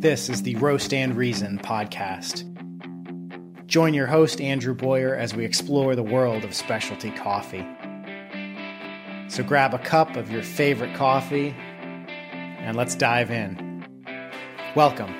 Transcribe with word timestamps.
This 0.00 0.30
is 0.30 0.44
the 0.44 0.56
Roast 0.56 0.94
and 0.94 1.14
Reason 1.14 1.58
podcast. 1.58 2.46
Join 3.66 3.92
your 3.92 4.06
host, 4.06 4.40
Andrew 4.40 4.72
Boyer, 4.72 5.14
as 5.14 5.34
we 5.34 5.44
explore 5.44 5.94
the 5.94 6.02
world 6.02 6.42
of 6.42 6.54
specialty 6.54 7.10
coffee. 7.10 7.68
So 9.28 9.42
grab 9.42 9.74
a 9.74 9.78
cup 9.78 10.16
of 10.16 10.32
your 10.32 10.42
favorite 10.42 10.94
coffee 10.94 11.50
and 11.50 12.78
let's 12.78 12.94
dive 12.94 13.30
in. 13.30 13.84
Welcome 14.74 15.14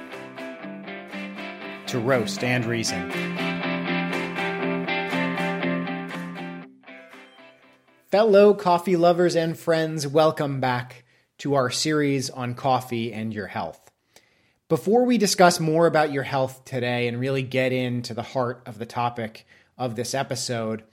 to 1.89 1.99
Roast 1.99 2.43
and 2.43 2.65
Reason. 2.65 3.11
Fellow 8.11 8.55
coffee 8.55 8.97
lovers 8.97 9.37
and 9.37 9.59
friends, 9.59 10.07
welcome 10.07 10.59
back 10.59 11.05
to 11.37 11.53
our 11.53 11.69
series 11.69 12.31
on 12.31 12.55
coffee 12.55 13.13
and 13.13 13.35
your 13.35 13.49
health. 13.49 13.90
Before 14.71 15.05
we 15.05 15.19
discuss 15.19 15.59
more 15.59 15.89
about 15.89 16.13
your 16.13 16.23
health 16.23 16.65
today 16.65 17.09
and 17.09 17.19
really 17.19 17.43
get 17.43 17.73
into 17.73 18.15
the 18.15 18.23
heart 18.23 18.63
of 18.67 18.79
the 18.79 18.87
topic 18.87 19.45
of 19.77 19.97
this 19.97 20.15
episode, 20.15 20.85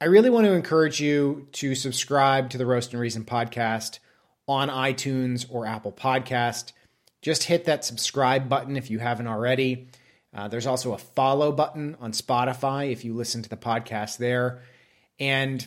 I 0.00 0.04
really 0.04 0.30
want 0.30 0.46
to 0.46 0.52
encourage 0.52 1.00
you 1.00 1.48
to 1.54 1.74
subscribe 1.74 2.48
to 2.50 2.58
the 2.58 2.64
Roast 2.64 2.92
and 2.92 3.00
Reason 3.00 3.24
podcast 3.24 3.98
on 4.46 4.68
iTunes 4.68 5.46
or 5.50 5.66
Apple 5.66 5.90
Podcast. 5.90 6.70
Just 7.20 7.42
hit 7.42 7.64
that 7.64 7.84
subscribe 7.84 8.48
button 8.48 8.76
if 8.76 8.88
you 8.88 9.00
haven't 9.00 9.26
already. 9.26 9.88
Uh, 10.32 10.46
there's 10.46 10.68
also 10.68 10.92
a 10.92 10.98
follow 10.98 11.50
button 11.50 11.96
on 11.98 12.12
Spotify 12.12 12.92
if 12.92 13.04
you 13.04 13.14
listen 13.14 13.42
to 13.42 13.50
the 13.50 13.56
podcast 13.56 14.18
there. 14.18 14.62
And 15.18 15.66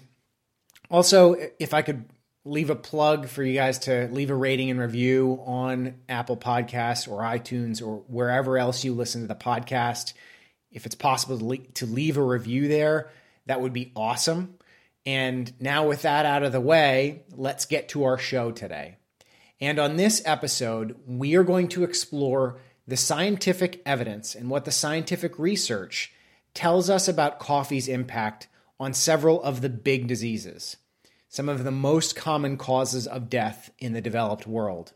also, 0.90 1.36
if 1.60 1.74
I 1.74 1.82
could 1.82 2.06
leave 2.44 2.70
a 2.70 2.76
plug 2.76 3.28
for 3.28 3.44
you 3.44 3.54
guys 3.54 3.80
to 3.80 4.08
leave 4.12 4.32
a 4.32 4.36
rating 4.36 4.72
and 4.72 4.80
review 4.80 5.40
on 5.46 5.96
Apple 6.10 6.38
Podcasts 6.38 7.08
or 7.08 7.22
iTunes 7.22 7.86
or 7.86 7.98
wherever 8.08 8.58
else 8.58 8.84
you 8.84 8.94
listen 8.94 9.22
to 9.22 9.28
the 9.28 9.36
podcast. 9.36 10.14
If 10.72 10.86
it's 10.86 10.96
possible 10.96 11.56
to 11.74 11.86
leave 11.86 12.18
a 12.18 12.24
review 12.24 12.68
there, 12.68 13.12
that 13.46 13.62
would 13.62 13.74
be 13.74 13.92
awesome. 13.96 14.56
And 15.06 15.52
now, 15.60 15.88
with 15.88 16.04
that 16.04 16.26
out 16.26 16.44
of 16.44 16.52
the 16.52 16.62
way, 16.62 17.24
let's 17.36 17.66
get 17.66 17.90
to 17.90 18.04
our 18.04 18.18
show 18.18 18.52
today. 18.52 18.98
And 19.60 19.80
on 19.80 19.96
this 19.96 20.22
episode, 20.26 20.96
we 21.06 21.36
are 21.36 21.44
going 21.44 21.68
to 21.70 21.84
explore 21.84 22.60
the 22.88 22.98
scientific 22.98 23.82
evidence 23.86 24.36
and 24.36 24.50
what 24.50 24.66
the 24.66 24.72
scientific 24.72 25.38
research 25.38 26.14
tells 26.54 26.90
us 26.90 27.08
about 27.08 27.40
coffee's 27.40 27.88
impact 27.88 28.48
on 28.80 28.94
several 28.94 29.42
of 29.44 29.62
the 29.62 29.70
big 29.70 30.08
diseases 30.08 30.78
some 31.32 31.48
of 31.48 31.64
the 31.64 31.72
most 31.72 32.14
common 32.14 32.58
causes 32.58 33.08
of 33.08 33.30
death 33.30 33.72
in 33.80 33.94
the 33.94 34.02
developed 34.02 34.46
world. 34.46 34.92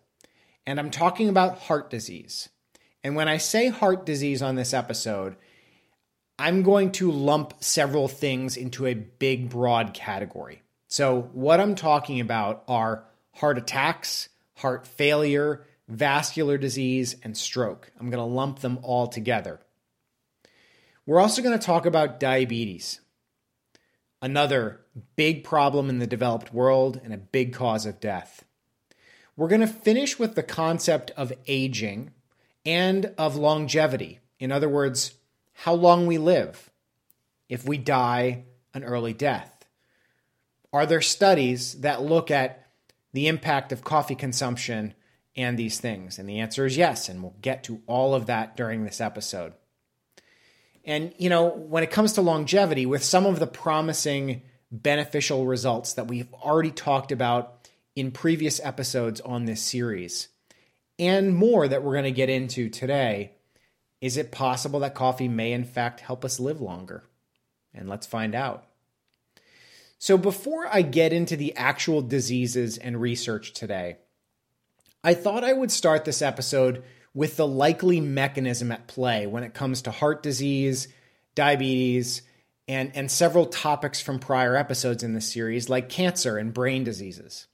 And 0.67 0.79
I'm 0.79 0.91
talking 0.91 1.29
about 1.29 1.59
heart 1.59 1.89
disease. 1.89 2.49
And 3.05 3.15
when 3.15 3.29
I 3.29 3.37
say 3.37 3.69
heart 3.69 4.05
disease 4.05 4.41
on 4.41 4.55
this 4.55 4.73
episode, 4.73 5.37
I'm 6.37 6.61
going 6.61 6.91
to 6.93 7.09
lump 7.09 7.63
several 7.63 8.09
things 8.09 8.57
into 8.57 8.85
a 8.85 8.95
big, 8.95 9.49
broad 9.49 9.93
category. 9.93 10.61
So, 10.89 11.29
what 11.31 11.61
I'm 11.61 11.73
talking 11.73 12.19
about 12.19 12.65
are 12.67 13.05
heart 13.35 13.57
attacks, 13.57 14.27
heart 14.57 14.85
failure, 14.85 15.65
vascular 15.87 16.57
disease, 16.57 17.15
and 17.23 17.37
stroke. 17.37 17.89
I'm 17.97 18.09
going 18.09 18.19
to 18.19 18.35
lump 18.35 18.59
them 18.59 18.79
all 18.81 19.07
together. 19.07 19.61
We're 21.05 21.21
also 21.21 21.41
going 21.41 21.57
to 21.57 21.65
talk 21.65 21.85
about 21.85 22.19
diabetes 22.19 22.99
another 24.21 24.84
big 25.15 25.43
problem 25.43 25.89
in 25.89 25.99
the 25.99 26.07
developed 26.07 26.53
world 26.53 26.99
and 27.03 27.13
a 27.13 27.17
big 27.17 27.53
cause 27.53 27.85
of 27.85 27.99
death. 27.99 28.45
We're 29.35 29.49
going 29.49 29.61
to 29.61 29.67
finish 29.67 30.17
with 30.17 30.35
the 30.35 30.43
concept 30.43 31.11
of 31.17 31.33
aging 31.47 32.11
and 32.65 33.13
of 33.17 33.35
longevity. 33.35 34.19
In 34.39 34.51
other 34.51 34.69
words, 34.69 35.15
how 35.53 35.73
long 35.73 36.05
we 36.05 36.17
live 36.17 36.69
if 37.49 37.67
we 37.67 37.77
die 37.77 38.43
an 38.73 38.83
early 38.83 39.13
death. 39.13 39.65
Are 40.73 40.85
there 40.85 41.01
studies 41.01 41.75
that 41.81 42.01
look 42.01 42.29
at 42.29 42.67
the 43.13 43.27
impact 43.27 43.71
of 43.71 43.83
coffee 43.83 44.15
consumption 44.15 44.93
and 45.35 45.57
these 45.57 45.79
things? 45.79 46.19
And 46.19 46.27
the 46.27 46.39
answer 46.39 46.65
is 46.65 46.75
yes, 46.77 47.07
and 47.07 47.23
we'll 47.23 47.35
get 47.41 47.63
to 47.63 47.81
all 47.87 48.13
of 48.13 48.25
that 48.25 48.57
during 48.57 48.83
this 48.83 48.99
episode. 48.99 49.53
And, 50.83 51.13
you 51.17 51.29
know, 51.29 51.47
when 51.47 51.83
it 51.83 51.91
comes 51.91 52.13
to 52.13 52.21
longevity, 52.21 52.85
with 52.85 53.03
some 53.03 53.25
of 53.25 53.39
the 53.39 53.47
promising 53.47 54.43
beneficial 54.83 55.45
results 55.45 55.93
that 55.93 56.07
we've 56.07 56.33
already 56.33 56.71
talked 56.71 57.11
about 57.11 57.69
in 57.95 58.11
previous 58.11 58.59
episodes 58.63 59.21
on 59.21 59.45
this 59.45 59.61
series, 59.61 60.27
and 60.99 61.35
more 61.35 61.67
that 61.67 61.83
we're 61.83 61.93
going 61.93 62.03
to 62.03 62.11
get 62.11 62.29
into 62.29 62.69
today, 62.69 63.31
is 64.01 64.17
it 64.17 64.31
possible 64.31 64.81
that 64.81 64.95
coffee 64.95 65.27
may 65.27 65.53
in 65.53 65.63
fact 65.63 66.01
help 66.01 66.25
us 66.25 66.39
live 66.39 66.61
longer? 66.61 67.03
And 67.73 67.89
let's 67.89 68.07
find 68.07 68.35
out. 68.35 68.65
So, 69.97 70.17
before 70.17 70.67
I 70.71 70.81
get 70.81 71.13
into 71.13 71.35
the 71.35 71.55
actual 71.55 72.01
diseases 72.01 72.77
and 72.77 72.99
research 72.99 73.53
today, 73.53 73.97
I 75.03 75.13
thought 75.13 75.43
I 75.43 75.53
would 75.53 75.71
start 75.71 76.05
this 76.05 76.21
episode 76.21 76.83
with 77.13 77.37
the 77.37 77.47
likely 77.47 78.01
mechanism 78.01 78.71
at 78.71 78.87
play 78.87 79.25
when 79.25 79.43
it 79.43 79.53
comes 79.53 79.83
to 79.83 79.91
heart 79.91 80.21
disease, 80.21 80.89
diabetes, 81.33 82.21
and, 82.67 82.91
and 82.95 83.11
several 83.11 83.45
topics 83.45 84.01
from 84.01 84.19
prior 84.19 84.55
episodes 84.55 85.03
in 85.03 85.13
the 85.13 85.21
series, 85.21 85.69
like 85.69 85.89
cancer 85.89 86.37
and 86.37 86.53
brain 86.53 86.83
diseases. 86.83 87.47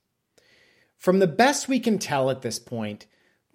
From 0.97 1.19
the 1.19 1.27
best 1.27 1.67
we 1.67 1.79
can 1.79 1.97
tell 1.97 2.29
at 2.29 2.41
this 2.41 2.59
point, 2.59 3.07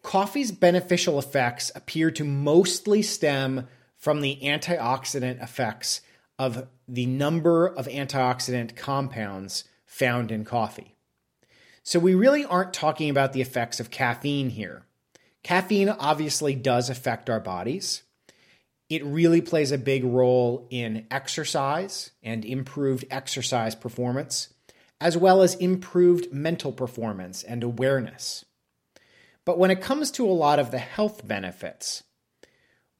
coffee's 0.03 0.53
beneficial 0.53 1.19
effects 1.19 1.71
appear 1.75 2.11
to 2.11 2.25
mostly 2.25 3.03
stem 3.03 3.69
from 3.97 4.21
the 4.21 4.39
antioxidant 4.43 5.43
effects 5.43 6.00
of 6.39 6.69
the 6.87 7.06
number 7.06 7.67
of 7.67 7.87
antioxidant 7.87 8.77
compounds 8.77 9.65
found 9.87 10.31
in 10.31 10.44
coffee. 10.44 10.97
So, 11.83 12.00
we 12.00 12.15
really 12.17 12.44
aren't 12.44 12.75
talking 12.75 13.11
about 13.11 13.33
the 13.33 13.41
effects 13.41 13.78
of 13.78 13.91
caffeine 13.91 14.50
here. 14.50 14.84
Caffeine 15.44 15.88
obviously 15.88 16.56
does 16.56 16.91
affect 16.91 17.31
our 17.31 17.38
bodies. 17.38 18.03
It 18.89 19.05
really 19.05 19.41
plays 19.41 19.73
a 19.73 19.79
big 19.79 20.05
role 20.05 20.67
in 20.71 21.07
exercise 21.11 22.13
and 22.23 22.45
improved 22.45 23.05
exercise 23.11 23.75
performance, 23.75 24.49
as 25.01 25.17
well 25.17 25.43
as 25.43 25.55
improved 25.57 26.33
mental 26.33 26.73
performance 26.73 27.43
and 27.43 27.65
awareness. 27.65 28.45
But 29.45 29.59
when 29.59 29.71
it 29.71 29.81
comes 29.81 30.11
to 30.13 30.29
a 30.29 30.31
lot 30.31 30.59
of 30.59 30.71
the 30.71 30.79
health 30.79 31.27
benefits, 31.27 32.05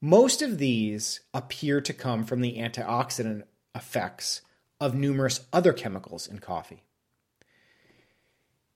most 0.01 0.41
of 0.41 0.57
these 0.57 1.21
appear 1.33 1.81
to 1.81 1.93
come 1.93 2.23
from 2.23 2.41
the 2.41 2.57
antioxidant 2.57 3.43
effects 3.73 4.41
of 4.79 4.93
numerous 4.93 5.41
other 5.51 5.73
chemicals 5.73 6.27
in 6.27 6.39
coffee. 6.39 6.83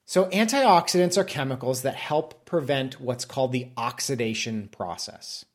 So, 0.06 0.26
antioxidants 0.26 1.18
are 1.18 1.24
chemicals 1.24 1.84
that 1.84 1.96
help 1.96 2.46
prevent 2.46 3.00
what's 3.00 3.24
called 3.24 3.52
the 3.52 3.70
oxidation 3.78 4.68
process. 4.68 5.46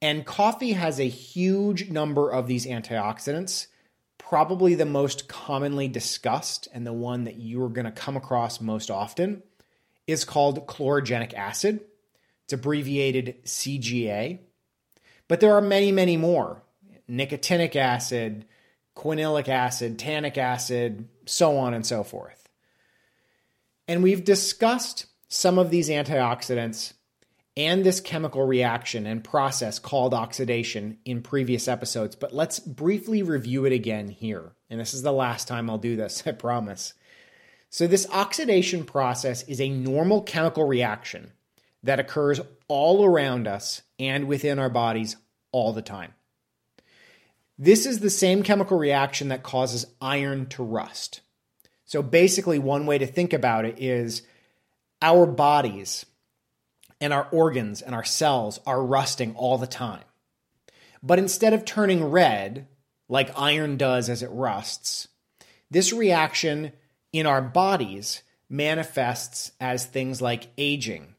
And 0.00 0.26
coffee 0.26 0.72
has 0.72 1.00
a 1.00 1.08
huge 1.08 1.90
number 1.90 2.30
of 2.30 2.46
these 2.46 2.66
antioxidants. 2.66 3.68
Probably 4.18 4.74
the 4.74 4.84
most 4.84 5.28
commonly 5.28 5.88
discussed 5.88 6.68
and 6.72 6.86
the 6.86 6.92
one 6.92 7.24
that 7.24 7.36
you 7.36 7.62
are 7.64 7.68
going 7.68 7.86
to 7.86 7.92
come 7.92 8.16
across 8.16 8.60
most 8.60 8.90
often 8.90 9.42
is 10.06 10.24
called 10.24 10.66
chlorogenic 10.66 11.34
acid. 11.34 11.80
It's 12.44 12.52
abbreviated 12.52 13.44
CGA. 13.44 14.40
But 15.28 15.40
there 15.40 15.54
are 15.54 15.62
many, 15.62 15.92
many 15.92 16.16
more 16.16 16.62
nicotinic 17.08 17.76
acid, 17.76 18.46
quinilic 18.94 19.48
acid, 19.48 19.98
tannic 19.98 20.38
acid, 20.38 21.08
so 21.26 21.56
on 21.56 21.74
and 21.74 21.86
so 21.86 22.02
forth. 22.02 22.48
And 23.88 24.02
we've 24.02 24.24
discussed 24.24 25.06
some 25.28 25.58
of 25.58 25.70
these 25.70 25.88
antioxidants 25.88 26.94
and 27.56 27.84
this 27.84 28.00
chemical 28.00 28.44
reaction 28.46 29.06
and 29.06 29.22
process 29.22 29.78
called 29.78 30.12
oxidation 30.12 30.98
in 31.04 31.22
previous 31.22 31.68
episodes, 31.68 32.16
but 32.16 32.34
let's 32.34 32.58
briefly 32.58 33.22
review 33.22 33.64
it 33.64 33.72
again 33.72 34.08
here. 34.08 34.52
And 34.68 34.80
this 34.80 34.94
is 34.94 35.02
the 35.02 35.12
last 35.12 35.46
time 35.46 35.70
I'll 35.70 35.78
do 35.78 35.96
this, 35.96 36.22
I 36.26 36.32
promise. 36.32 36.94
So, 37.70 37.86
this 37.86 38.08
oxidation 38.10 38.84
process 38.84 39.42
is 39.44 39.60
a 39.60 39.68
normal 39.68 40.22
chemical 40.22 40.64
reaction 40.64 41.32
that 41.82 42.00
occurs 42.00 42.40
all 42.68 43.04
around 43.04 43.46
us 43.46 43.82
and 43.98 44.26
within 44.26 44.58
our 44.58 44.70
bodies 44.70 45.16
all 45.52 45.72
the 45.72 45.82
time. 45.82 46.14
This 47.58 47.86
is 47.86 48.00
the 48.00 48.10
same 48.10 48.42
chemical 48.42 48.78
reaction 48.78 49.28
that 49.28 49.42
causes 49.42 49.86
iron 50.00 50.46
to 50.50 50.62
rust. 50.62 51.20
So 51.84 52.02
basically, 52.02 52.58
one 52.58 52.86
way 52.86 52.98
to 52.98 53.06
think 53.06 53.32
about 53.32 53.64
it 53.64 53.78
is 53.78 54.22
our 55.02 55.26
bodies 55.26 56.06
and 57.00 57.12
our 57.12 57.28
organs 57.30 57.82
and 57.82 57.94
our 57.94 58.04
cells 58.04 58.60
are 58.66 58.84
rusting 58.84 59.34
all 59.36 59.58
the 59.58 59.66
time. 59.66 60.04
But 61.02 61.18
instead 61.18 61.52
of 61.52 61.64
turning 61.64 62.04
red, 62.04 62.66
like 63.08 63.38
iron 63.38 63.76
does 63.76 64.08
as 64.08 64.22
it 64.22 64.30
rusts, 64.30 65.08
this 65.70 65.92
reaction 65.92 66.72
in 67.12 67.26
our 67.26 67.42
bodies 67.42 68.22
manifests 68.48 69.52
as 69.60 69.84
things 69.84 70.22
like 70.22 70.48
aging, 70.56 71.14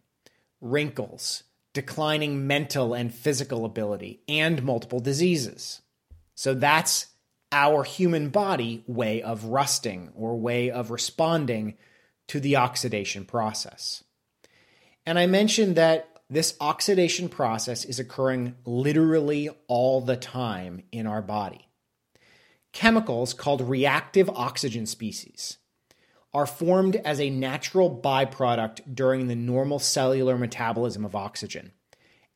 wrinkles, 0.61 1.43
declining 1.73 2.47
mental 2.47 2.93
and 2.93 3.13
physical 3.13 3.65
ability, 3.65 4.21
and 4.27 4.63
multiple 4.63 4.99
diseases. 4.99 5.81
So 6.33 6.53
that's 6.53 7.07
our 7.51 7.83
human 7.83 8.29
body 8.29 8.83
way 8.87 9.21
of 9.21 9.45
rusting 9.45 10.11
or 10.15 10.37
way 10.37 10.71
of 10.71 10.91
responding 10.91 11.75
to 12.27 12.39
the 12.39 12.55
oxidation 12.55 13.25
process. 13.25 14.03
And 15.05 15.19
I 15.19 15.27
mentioned 15.27 15.75
that 15.75 16.09
this 16.29 16.55
oxidation 16.59 17.29
process 17.29 17.85
is 17.85 17.99
occurring 17.99 18.55
literally 18.65 19.49
all 19.67 20.01
the 20.01 20.17
time 20.17 20.83
in 20.91 21.05
our 21.05 21.21
body. 21.21 21.67
Chemicals 22.73 23.33
called 23.33 23.61
reactive 23.61 24.29
oxygen 24.29 24.85
species 24.85 25.57
are 26.33 26.45
formed 26.45 26.97
as 26.97 27.21
a 27.21 27.29
natural 27.29 28.01
byproduct 28.03 28.81
during 28.93 29.27
the 29.27 29.35
normal 29.35 29.79
cellular 29.79 30.37
metabolism 30.37 31.05
of 31.05 31.15
oxygen. 31.15 31.71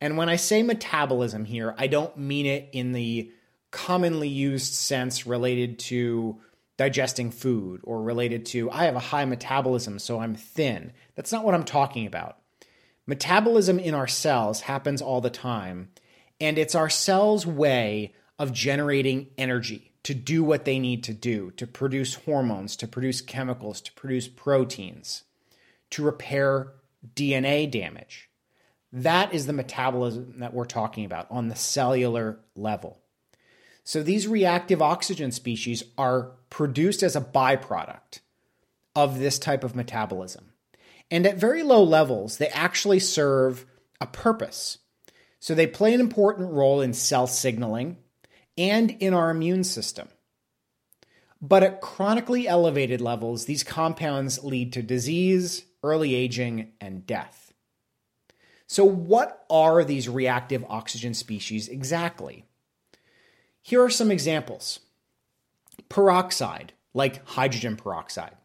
And 0.00 0.16
when 0.16 0.30
I 0.30 0.36
say 0.36 0.62
metabolism 0.62 1.44
here, 1.44 1.74
I 1.76 1.88
don't 1.88 2.16
mean 2.16 2.46
it 2.46 2.70
in 2.72 2.92
the 2.92 3.30
commonly 3.70 4.28
used 4.28 4.72
sense 4.72 5.26
related 5.26 5.78
to 5.78 6.40
digesting 6.78 7.30
food 7.30 7.82
or 7.84 8.02
related 8.02 8.46
to, 8.46 8.70
I 8.70 8.84
have 8.84 8.96
a 8.96 9.00
high 9.00 9.26
metabolism, 9.26 9.98
so 9.98 10.18
I'm 10.20 10.34
thin. 10.34 10.92
That's 11.14 11.32
not 11.32 11.44
what 11.44 11.54
I'm 11.54 11.64
talking 11.64 12.06
about. 12.06 12.39
Metabolism 13.10 13.80
in 13.80 13.92
our 13.92 14.06
cells 14.06 14.60
happens 14.60 15.02
all 15.02 15.20
the 15.20 15.30
time, 15.30 15.88
and 16.40 16.56
it's 16.56 16.76
our 16.76 16.88
cells' 16.88 17.44
way 17.44 18.14
of 18.38 18.52
generating 18.52 19.26
energy 19.36 19.90
to 20.04 20.14
do 20.14 20.44
what 20.44 20.64
they 20.64 20.78
need 20.78 21.02
to 21.02 21.12
do 21.12 21.50
to 21.56 21.66
produce 21.66 22.14
hormones, 22.14 22.76
to 22.76 22.86
produce 22.86 23.20
chemicals, 23.20 23.80
to 23.80 23.92
produce 23.94 24.28
proteins, 24.28 25.24
to 25.90 26.04
repair 26.04 26.68
DNA 27.16 27.68
damage. 27.68 28.30
That 28.92 29.34
is 29.34 29.46
the 29.46 29.52
metabolism 29.52 30.38
that 30.38 30.54
we're 30.54 30.64
talking 30.64 31.04
about 31.04 31.26
on 31.32 31.48
the 31.48 31.56
cellular 31.56 32.38
level. 32.54 33.00
So 33.82 34.04
these 34.04 34.28
reactive 34.28 34.80
oxygen 34.80 35.32
species 35.32 35.82
are 35.98 36.30
produced 36.48 37.02
as 37.02 37.16
a 37.16 37.20
byproduct 37.20 38.20
of 38.94 39.18
this 39.18 39.40
type 39.40 39.64
of 39.64 39.74
metabolism. 39.74 40.49
And 41.10 41.26
at 41.26 41.38
very 41.38 41.62
low 41.62 41.82
levels, 41.82 42.38
they 42.38 42.48
actually 42.48 43.00
serve 43.00 43.66
a 44.00 44.06
purpose. 44.06 44.78
So 45.40 45.54
they 45.54 45.66
play 45.66 45.94
an 45.94 46.00
important 46.00 46.52
role 46.52 46.80
in 46.80 46.92
cell 46.92 47.26
signaling 47.26 47.96
and 48.56 48.90
in 48.90 49.14
our 49.14 49.30
immune 49.30 49.64
system. 49.64 50.08
But 51.42 51.62
at 51.62 51.80
chronically 51.80 52.46
elevated 52.46 53.00
levels, 53.00 53.46
these 53.46 53.64
compounds 53.64 54.44
lead 54.44 54.74
to 54.74 54.82
disease, 54.82 55.64
early 55.82 56.14
aging, 56.14 56.72
and 56.80 57.06
death. 57.06 57.54
So, 58.66 58.84
what 58.84 59.44
are 59.50 59.82
these 59.82 60.08
reactive 60.08 60.64
oxygen 60.68 61.14
species 61.14 61.66
exactly? 61.66 62.44
Here 63.62 63.82
are 63.82 63.90
some 63.90 64.10
examples 64.10 64.80
peroxide, 65.88 66.74
like 66.94 67.26
hydrogen 67.26 67.76
peroxide, 67.76 68.36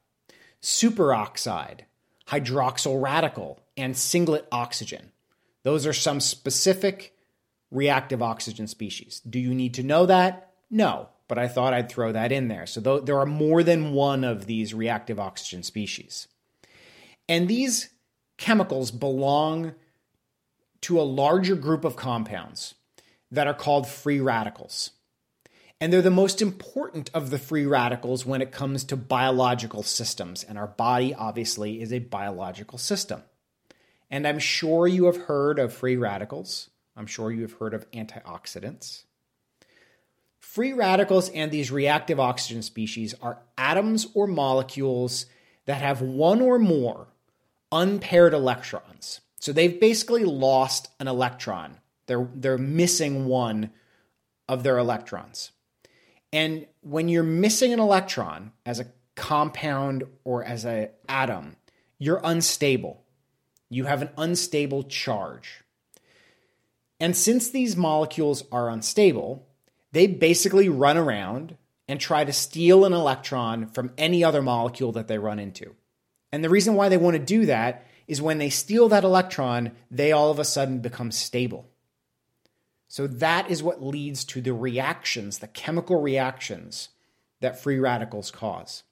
superoxide, 0.61 1.81
hydroxyl 2.27 3.01
radical, 3.01 3.59
and 3.77 3.95
singlet 3.95 4.47
oxygen. 4.51 5.11
Those 5.63 5.85
are 5.85 5.93
some 5.93 6.19
specific 6.19 7.13
reactive 7.71 8.21
oxygen 8.21 8.67
species. 8.67 9.21
Do 9.27 9.39
you 9.39 9.53
need 9.53 9.73
to 9.75 9.83
know 9.83 10.05
that? 10.05 10.53
No, 10.69 11.09
but 11.27 11.37
I 11.37 11.47
thought 11.47 11.73
I'd 11.73 11.89
throw 11.89 12.11
that 12.11 12.31
in 12.31 12.47
there. 12.47 12.65
So 12.65 12.81
th- 12.81 13.05
there 13.05 13.19
are 13.19 13.25
more 13.25 13.63
than 13.63 13.93
one 13.93 14.23
of 14.23 14.45
these 14.45 14.73
reactive 14.73 15.19
oxygen 15.19 15.63
species. 15.63 16.27
And 17.27 17.47
these 17.47 17.89
chemicals 18.37 18.91
belong 18.91 19.73
to 20.81 20.99
a 20.99 21.03
larger 21.03 21.55
group 21.55 21.83
of 21.83 21.95
compounds 21.95 22.75
that 23.31 23.47
are 23.47 23.53
called 23.53 23.87
free 23.87 24.19
radicals. 24.19 24.91
And 25.81 25.91
they're 25.91 26.01
the 26.01 26.09
most 26.09 26.41
important 26.41 27.11
of 27.13 27.29
the 27.29 27.37
free 27.37 27.65
radicals 27.65 28.25
when 28.25 28.41
it 28.41 28.51
comes 28.51 28.83
to 28.85 28.95
biological 28.95 29.83
systems. 29.83 30.43
And 30.43 30.57
our 30.57 30.67
body, 30.67 31.13
obviously, 31.13 31.81
is 31.81 31.91
a 31.91 31.99
biological 31.99 32.77
system. 32.77 33.23
And 34.09 34.27
I'm 34.27 34.39
sure 34.39 34.87
you 34.87 35.05
have 35.05 35.17
heard 35.17 35.59
of 35.59 35.73
free 35.73 35.97
radicals. 35.97 36.69
I'm 36.95 37.07
sure 37.07 37.31
you 37.31 37.41
have 37.41 37.53
heard 37.53 37.73
of 37.73 37.89
antioxidants. 37.91 39.03
Free 40.39 40.71
radicals 40.71 41.27
and 41.29 41.51
these 41.51 41.71
reactive 41.71 42.19
oxygen 42.19 42.61
species 42.61 43.13
are 43.21 43.39
atoms 43.57 44.07
or 44.13 44.27
molecules 44.27 45.25
that 45.65 45.81
have 45.81 46.01
one 46.01 46.41
or 46.41 46.57
more 46.57 47.07
unpaired 47.71 48.33
electrons. 48.33 49.19
So 49.39 49.51
they've 49.51 49.79
basically 49.79 50.23
lost 50.23 50.89
an 50.99 51.09
electron. 51.09 51.77
They're, 52.05 52.29
they're 52.33 52.57
missing 52.57 53.25
one 53.25 53.71
of 54.47 54.63
their 54.63 54.77
electrons. 54.77 55.51
And 56.35 56.67
when 56.81 57.07
you're 57.07 57.23
missing 57.23 57.71
an 57.71 57.79
electron 57.79 58.51
as 58.65 58.81
a 58.81 58.87
compound 59.15 60.03
or 60.25 60.43
as 60.43 60.65
an 60.65 60.89
atom, 61.07 61.55
you're 61.97 62.19
unstable. 62.21 63.05
You 63.69 63.85
have 63.85 64.01
an 64.01 64.09
unstable 64.17 64.83
charge. 64.83 65.63
And 66.99 67.15
since 67.15 67.49
these 67.49 67.77
molecules 67.77 68.43
are 68.51 68.69
unstable, 68.69 69.47
they 69.93 70.07
basically 70.07 70.67
run 70.67 70.97
around 70.97 71.55
and 71.87 72.01
try 72.01 72.25
to 72.25 72.33
steal 72.33 72.83
an 72.83 72.91
electron 72.91 73.67
from 73.67 73.93
any 73.97 74.21
other 74.21 74.41
molecule 74.41 74.91
that 74.91 75.07
they 75.07 75.17
run 75.17 75.39
into. 75.39 75.73
And 76.33 76.43
the 76.43 76.49
reason 76.49 76.73
why 76.73 76.89
they 76.89 76.97
want 76.97 77.15
to 77.15 77.23
do 77.23 77.45
that 77.45 77.87
is 78.09 78.21
when 78.21 78.39
they 78.39 78.49
steal 78.49 78.89
that 78.89 79.05
electron, 79.05 79.71
they 79.89 80.11
all 80.11 80.31
of 80.31 80.39
a 80.39 80.43
sudden 80.43 80.79
become 80.79 81.11
stable. 81.13 81.69
So 82.95 83.07
that 83.07 83.51
is 83.51 83.61
what 83.61 83.83
leads 83.83 84.23
to 84.25 84.39
the 84.39 84.53
reactions, 84.53 85.39
the 85.39 85.47
chemical 85.47 86.01
reactions 86.01 86.87
that 87.41 87.61
free 87.61 87.77
radicals 87.77 88.31
cause. 88.31 88.83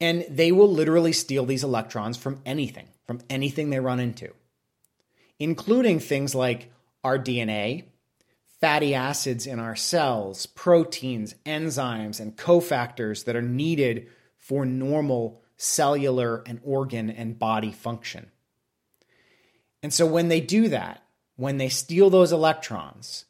And 0.00 0.26
they 0.28 0.50
will 0.50 0.68
literally 0.68 1.12
steal 1.12 1.46
these 1.46 1.62
electrons 1.62 2.16
from 2.16 2.40
anything, 2.44 2.88
from 3.06 3.20
anything 3.30 3.70
they 3.70 3.78
run 3.78 4.00
into 4.00 4.32
including 5.38 6.00
things 6.00 6.34
like 6.34 6.72
our 7.04 7.18
DNA, 7.18 7.84
fatty 8.60 8.94
acids 8.94 9.46
in 9.46 9.60
our 9.60 9.76
cells, 9.76 10.46
proteins, 10.46 11.34
enzymes, 11.46 12.18
and 12.18 12.36
cofactors 12.36 13.24
that 13.24 13.36
are 13.36 13.42
needed 13.42 14.08
for 14.36 14.64
normal 14.64 15.40
cellular 15.56 16.42
and 16.46 16.60
organ 16.64 17.10
and 17.10 17.38
body 17.38 17.70
function. 17.70 18.30
And 19.82 19.94
so 19.94 20.06
when 20.06 20.26
they 20.28 20.40
do 20.40 20.68
that, 20.70 21.02
when 21.38 21.56
they 21.56 21.68
steal 21.68 22.10
those 22.10 22.32
electrons, 22.32 23.24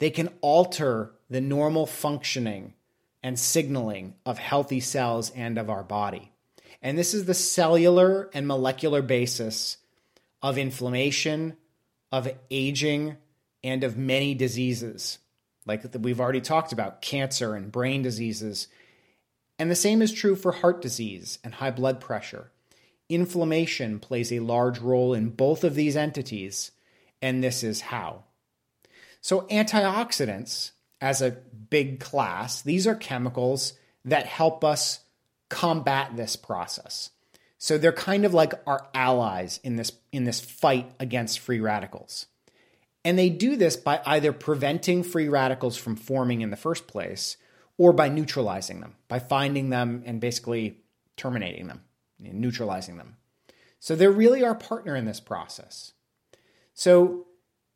they 0.00 0.10
can 0.10 0.28
alter 0.40 1.12
the 1.30 1.40
normal 1.40 1.86
functioning 1.86 2.74
and 3.22 3.38
signaling 3.38 4.14
of 4.26 4.36
healthy 4.36 4.80
cells 4.80 5.30
and 5.30 5.56
of 5.56 5.70
our 5.70 5.84
body. 5.84 6.32
And 6.82 6.98
this 6.98 7.14
is 7.14 7.24
the 7.24 7.34
cellular 7.34 8.28
and 8.34 8.48
molecular 8.48 9.00
basis 9.00 9.76
of 10.42 10.58
inflammation, 10.58 11.56
of 12.10 12.28
aging, 12.50 13.16
and 13.62 13.84
of 13.84 13.96
many 13.96 14.34
diseases, 14.34 15.18
like 15.64 15.84
we've 16.00 16.20
already 16.20 16.40
talked 16.40 16.72
about 16.72 17.00
cancer 17.00 17.54
and 17.54 17.70
brain 17.70 18.02
diseases. 18.02 18.66
And 19.56 19.70
the 19.70 19.76
same 19.76 20.02
is 20.02 20.12
true 20.12 20.34
for 20.34 20.50
heart 20.50 20.82
disease 20.82 21.38
and 21.44 21.54
high 21.54 21.70
blood 21.70 22.00
pressure. 22.00 22.50
Inflammation 23.08 24.00
plays 24.00 24.32
a 24.32 24.40
large 24.40 24.80
role 24.80 25.14
in 25.14 25.30
both 25.30 25.62
of 25.62 25.76
these 25.76 25.96
entities, 25.96 26.72
and 27.22 27.42
this 27.42 27.62
is 27.62 27.80
how. 27.80 28.24
So, 29.20 29.42
antioxidants, 29.42 30.72
as 31.00 31.22
a 31.22 31.30
big 31.70 32.00
class, 32.00 32.60
these 32.60 32.86
are 32.86 32.94
chemicals 32.94 33.74
that 34.04 34.26
help 34.26 34.64
us 34.64 35.00
combat 35.48 36.16
this 36.16 36.36
process. 36.36 37.10
So 37.62 37.78
they're 37.78 37.92
kind 37.92 38.24
of 38.24 38.34
like 38.34 38.54
our 38.66 38.88
allies 38.92 39.60
in 39.62 39.76
this 39.76 39.92
in 40.10 40.24
this 40.24 40.40
fight 40.40 40.90
against 40.98 41.38
free 41.38 41.60
radicals. 41.60 42.26
And 43.04 43.16
they 43.16 43.30
do 43.30 43.54
this 43.54 43.76
by 43.76 44.00
either 44.04 44.32
preventing 44.32 45.04
free 45.04 45.28
radicals 45.28 45.76
from 45.76 45.94
forming 45.94 46.40
in 46.40 46.50
the 46.50 46.56
first 46.56 46.88
place 46.88 47.36
or 47.78 47.92
by 47.92 48.08
neutralizing 48.08 48.80
them, 48.80 48.96
by 49.06 49.18
finding 49.18 49.70
them 49.70 50.02
and 50.06 50.20
basically 50.20 50.78
terminating 51.16 51.68
them, 51.68 51.82
neutralizing 52.18 52.96
them. 52.96 53.16
So 53.78 53.94
they're 53.94 54.10
really 54.10 54.42
our 54.42 54.54
partner 54.54 54.96
in 54.96 55.04
this 55.04 55.20
process. 55.20 55.92
So 56.74 57.26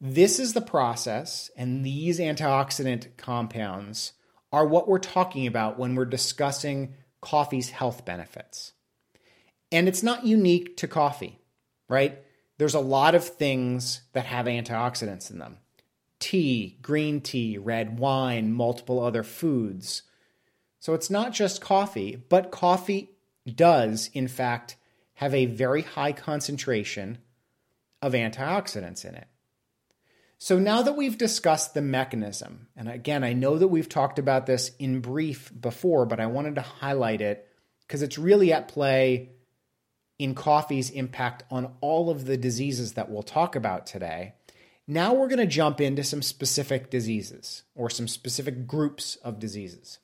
this 0.00 0.38
is 0.38 0.52
the 0.52 0.60
process, 0.60 1.50
and 1.56 1.84
these 1.84 2.18
antioxidant 2.18 3.16
compounds 3.16 4.12
are 4.52 4.66
what 4.66 4.88
we're 4.88 4.98
talking 4.98 5.46
about 5.46 5.78
when 5.78 5.94
we're 5.94 6.04
discussing 6.04 6.94
coffee's 7.20 7.70
health 7.70 8.04
benefits. 8.04 8.72
And 9.72 9.88
it's 9.88 10.02
not 10.02 10.26
unique 10.26 10.76
to 10.78 10.88
coffee, 10.88 11.40
right? 11.88 12.18
There's 12.58 12.74
a 12.74 12.80
lot 12.80 13.14
of 13.14 13.24
things 13.24 14.02
that 14.12 14.26
have 14.26 14.46
antioxidants 14.46 15.30
in 15.30 15.38
them 15.38 15.58
tea, 16.18 16.78
green 16.80 17.20
tea, 17.20 17.58
red 17.58 17.98
wine, 17.98 18.52
multiple 18.52 19.02
other 19.04 19.22
foods. 19.22 20.02
So 20.78 20.94
it's 20.94 21.10
not 21.10 21.32
just 21.32 21.60
coffee, 21.60 22.16
but 22.28 22.50
coffee 22.50 23.10
does, 23.46 24.08
in 24.14 24.28
fact, 24.28 24.76
have 25.14 25.34
a 25.34 25.46
very 25.46 25.82
high 25.82 26.12
concentration 26.12 27.18
of 28.02 28.12
antioxidants 28.12 29.04
in 29.04 29.14
it. 29.14 29.26
So 30.38 30.58
now 30.58 30.82
that 30.82 30.96
we've 30.96 31.16
discussed 31.16 31.72
the 31.72 31.82
mechanism, 31.82 32.68
and 32.76 32.88
again, 32.88 33.24
I 33.24 33.32
know 33.32 33.56
that 33.56 33.68
we've 33.68 33.88
talked 33.88 34.18
about 34.18 34.46
this 34.46 34.70
in 34.78 35.00
brief 35.00 35.50
before, 35.58 36.04
but 36.04 36.20
I 36.20 36.26
wanted 36.26 36.56
to 36.56 36.60
highlight 36.60 37.22
it 37.22 37.48
because 37.80 38.02
it's 38.02 38.18
really 38.18 38.52
at 38.52 38.68
play 38.68 39.30
in 40.18 40.34
coffee's 40.34 40.90
impact 40.90 41.44
on 41.50 41.72
all 41.80 42.10
of 42.10 42.26
the 42.26 42.36
diseases 42.36 42.94
that 42.94 43.10
we'll 43.10 43.22
talk 43.22 43.56
about 43.56 43.86
today. 43.86 44.34
Now 44.86 45.14
we're 45.14 45.28
going 45.28 45.38
to 45.38 45.46
jump 45.46 45.80
into 45.80 46.04
some 46.04 46.22
specific 46.22 46.90
diseases 46.90 47.64
or 47.74 47.90
some 47.90 48.06
specific 48.06 48.66
groups 48.66 49.16
of 49.16 49.38
diseases. 49.38 49.98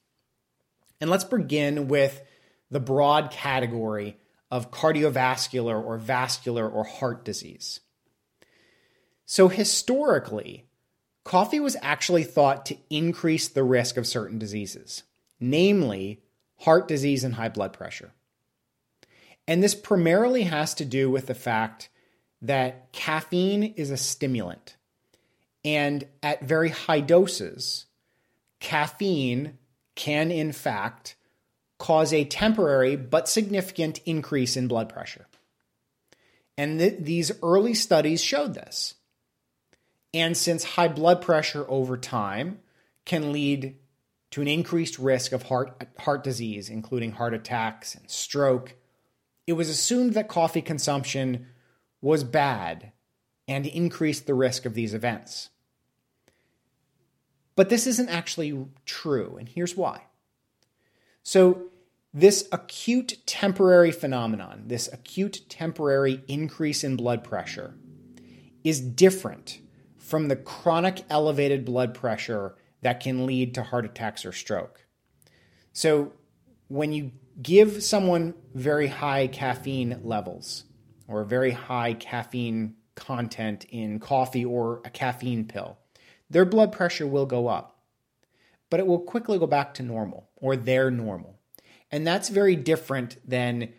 And 1.00 1.11
let's 1.11 1.25
begin 1.25 1.88
with 1.88 2.22
the 2.70 2.80
broad 2.80 3.30
category 3.30 4.16
of 4.52 4.71
cardiovascular 4.71 5.82
or 5.82 5.97
vascular 5.97 6.68
or 6.68 6.85
heart 6.85 7.25
disease. 7.25 7.80
So, 9.25 9.49
historically, 9.49 10.66
coffee 11.25 11.59
was 11.59 11.75
actually 11.80 12.25
thought 12.25 12.66
to 12.66 12.76
increase 12.90 13.49
the 13.49 13.62
risk 13.62 13.97
of 13.97 14.06
certain 14.06 14.38
diseases, 14.38 15.04
namely 15.40 16.21
heart 16.59 16.87
disease 16.87 17.25
and 17.25 17.37
high 17.37 17.49
blood 17.49 17.73
pressure. 17.73 18.12
And 19.49 19.62
this 19.62 19.75
primarily 19.75 20.42
has 20.42 20.75
to 20.75 20.85
do 20.85 21.11
with 21.11 21.28
the 21.28 21.35
fact 21.35 21.88
that 22.42 22.92
caffeine 22.92 23.64
is 23.64 23.90
a 23.90 23.97
stimulant. 23.97 24.76
And 25.64 26.04
at 26.23 26.44
very 26.44 26.68
high 26.68 27.00
doses, 27.00 27.87
caffeine 28.61 29.56
can, 29.94 30.30
in 30.30 30.52
fact, 30.52 31.16
cause 31.83 32.12
a 32.12 32.25
temporary 32.25 32.95
but 32.95 33.29
significant 33.29 33.99
increase 34.07 34.57
in 34.57 34.69
blood 34.69 34.89
pressure. 34.89 35.27
And 36.57 36.79
th- 36.79 36.99
these 37.01 37.33
early 37.43 37.75
studies 37.75 38.23
showed 38.23 38.55
this. 38.55 38.95
And 40.15 40.37
since 40.37 40.62
high 40.62 40.87
blood 40.87 41.21
pressure 41.21 41.69
over 41.69 41.97
time 41.97 42.61
can 43.05 43.33
lead 43.33 43.75
to 44.31 44.41
an 44.41 44.47
increased 44.47 44.97
risk 44.97 45.33
of 45.33 45.43
heart, 45.43 45.89
heart 45.99 46.23
disease, 46.23 46.71
including 46.71 47.12
heart 47.12 47.35
attacks 47.35 47.97
and 47.97 48.09
stroke, 48.09 48.77
it 49.49 49.55
was 49.55 49.69
assumed 49.69 50.15
that 50.15 50.29
coffee 50.29 50.62
consumption 50.62 51.49
was 52.01 52.23
bad 52.23 52.93
and 53.49 53.67
increased 53.67 54.29
the 54.29 54.35
risk 54.35 54.67
of 54.67 54.75
these 54.75 54.95
events. 54.95 55.51
But 57.57 57.71
this 57.71 57.89
isn't 57.89 58.09
actually 58.09 58.69
true, 58.87 59.37
and 59.37 59.49
here's 59.49 59.77
why. 59.77 60.03
So, 61.25 61.72
this 62.14 62.47
acute 62.52 63.19
temporary 63.25 63.90
phenomenon, 63.90 64.64
this 64.66 64.88
acute 64.92 65.42
temporary 65.49 66.23
increase 66.28 66.85
in 66.85 66.97
blood 66.97 67.25
pressure, 67.25 67.75
is 68.62 68.81
different 68.81 69.61
from 69.97 70.28
the 70.28 70.37
chronic 70.37 71.04
elevated 71.09 71.64
blood 71.64 71.95
pressure 71.95 72.54
that 72.83 73.00
can 73.00 73.26
lead 73.26 73.54
to 73.54 73.62
heart 73.62 73.85
attacks 73.85 74.26
or 74.26 74.33
stroke. 74.33 74.85
So, 75.73 76.12
when 76.69 76.92
you 76.92 77.12
give 77.40 77.83
someone 77.83 78.35
very 78.54 78.88
high 78.88 79.26
caffeine 79.26 80.00
levels 80.02 80.64
or 81.09 81.25
very 81.25 81.50
high 81.50 81.95
caffeine 81.95 82.75
content 82.95 83.64
in 83.71 83.99
coffee 84.00 84.45
or 84.45 84.83
a 84.85 84.90
caffeine 84.90 85.47
pill, 85.47 85.78
their 86.28 86.45
blood 86.45 86.73
pressure 86.73 87.07
will 87.07 87.26
go 87.26 87.49
up, 87.49 87.78
but 88.69 88.81
it 88.81 88.87
will 88.87 89.00
quickly 89.00 89.38
go 89.38 89.47
back 89.47 89.73
to 89.75 89.83
normal 89.83 90.28
or 90.37 90.57
their 90.57 90.90
normal. 90.90 91.38
And 91.92 92.06
that's 92.06 92.30
very 92.30 92.56
different 92.56 93.18
than 93.28 93.75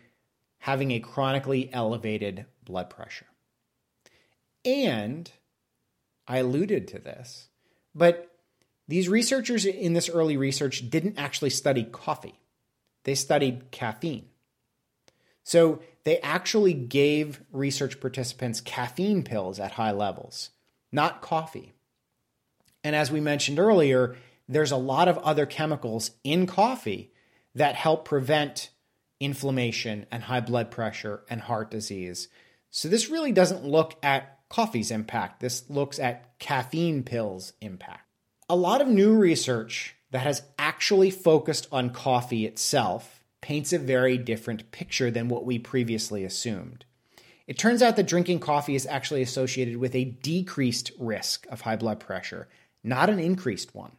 having 0.58 0.92
a 0.92 1.00
chronically 1.00 1.68
elevated 1.72 2.46
blood 2.64 2.88
pressure. 2.88 3.26
And 4.64 5.30
I 6.26 6.38
alluded 6.38 6.88
to 6.88 6.98
this, 6.98 7.48
but 7.94 8.30
these 8.86 9.08
researchers 9.08 9.66
in 9.66 9.92
this 9.92 10.08
early 10.08 10.36
research 10.36 10.88
didn't 10.88 11.18
actually 11.18 11.50
study 11.50 11.84
coffee, 11.84 12.38
they 13.02 13.14
studied 13.14 13.70
caffeine. 13.70 14.28
So 15.42 15.82
they 16.04 16.18
actually 16.20 16.72
gave 16.72 17.42
research 17.52 18.00
participants 18.00 18.62
caffeine 18.62 19.24
pills 19.24 19.60
at 19.60 19.72
high 19.72 19.90
levels, 19.90 20.50
not 20.90 21.20
coffee. 21.20 21.74
And 22.82 22.96
as 22.96 23.10
we 23.10 23.20
mentioned 23.20 23.58
earlier, 23.58 24.16
there's 24.48 24.72
a 24.72 24.76
lot 24.76 25.08
of 25.08 25.18
other 25.18 25.44
chemicals 25.44 26.12
in 26.22 26.46
coffee 26.46 27.10
that 27.54 27.74
help 27.74 28.04
prevent 28.04 28.70
inflammation 29.20 30.06
and 30.10 30.24
high 30.24 30.40
blood 30.40 30.70
pressure 30.70 31.22
and 31.30 31.40
heart 31.40 31.70
disease. 31.70 32.28
So 32.70 32.88
this 32.88 33.08
really 33.08 33.32
doesn't 33.32 33.64
look 33.64 33.94
at 34.02 34.40
coffee's 34.48 34.90
impact. 34.90 35.40
This 35.40 35.68
looks 35.70 35.98
at 35.98 36.38
caffeine 36.38 37.02
pills' 37.02 37.52
impact. 37.60 38.08
A 38.48 38.56
lot 38.56 38.80
of 38.80 38.88
new 38.88 39.16
research 39.16 39.96
that 40.10 40.26
has 40.26 40.42
actually 40.58 41.10
focused 41.10 41.66
on 41.72 41.90
coffee 41.90 42.46
itself 42.46 43.24
paints 43.40 43.72
a 43.72 43.78
very 43.78 44.16
different 44.18 44.70
picture 44.70 45.10
than 45.10 45.28
what 45.28 45.44
we 45.44 45.58
previously 45.58 46.24
assumed. 46.24 46.84
It 47.46 47.58
turns 47.58 47.82
out 47.82 47.96
that 47.96 48.06
drinking 48.06 48.40
coffee 48.40 48.74
is 48.74 48.86
actually 48.86 49.22
associated 49.22 49.76
with 49.76 49.94
a 49.94 50.04
decreased 50.04 50.92
risk 50.98 51.46
of 51.50 51.60
high 51.62 51.76
blood 51.76 52.00
pressure, 52.00 52.48
not 52.82 53.10
an 53.10 53.18
increased 53.18 53.74
one. 53.74 53.92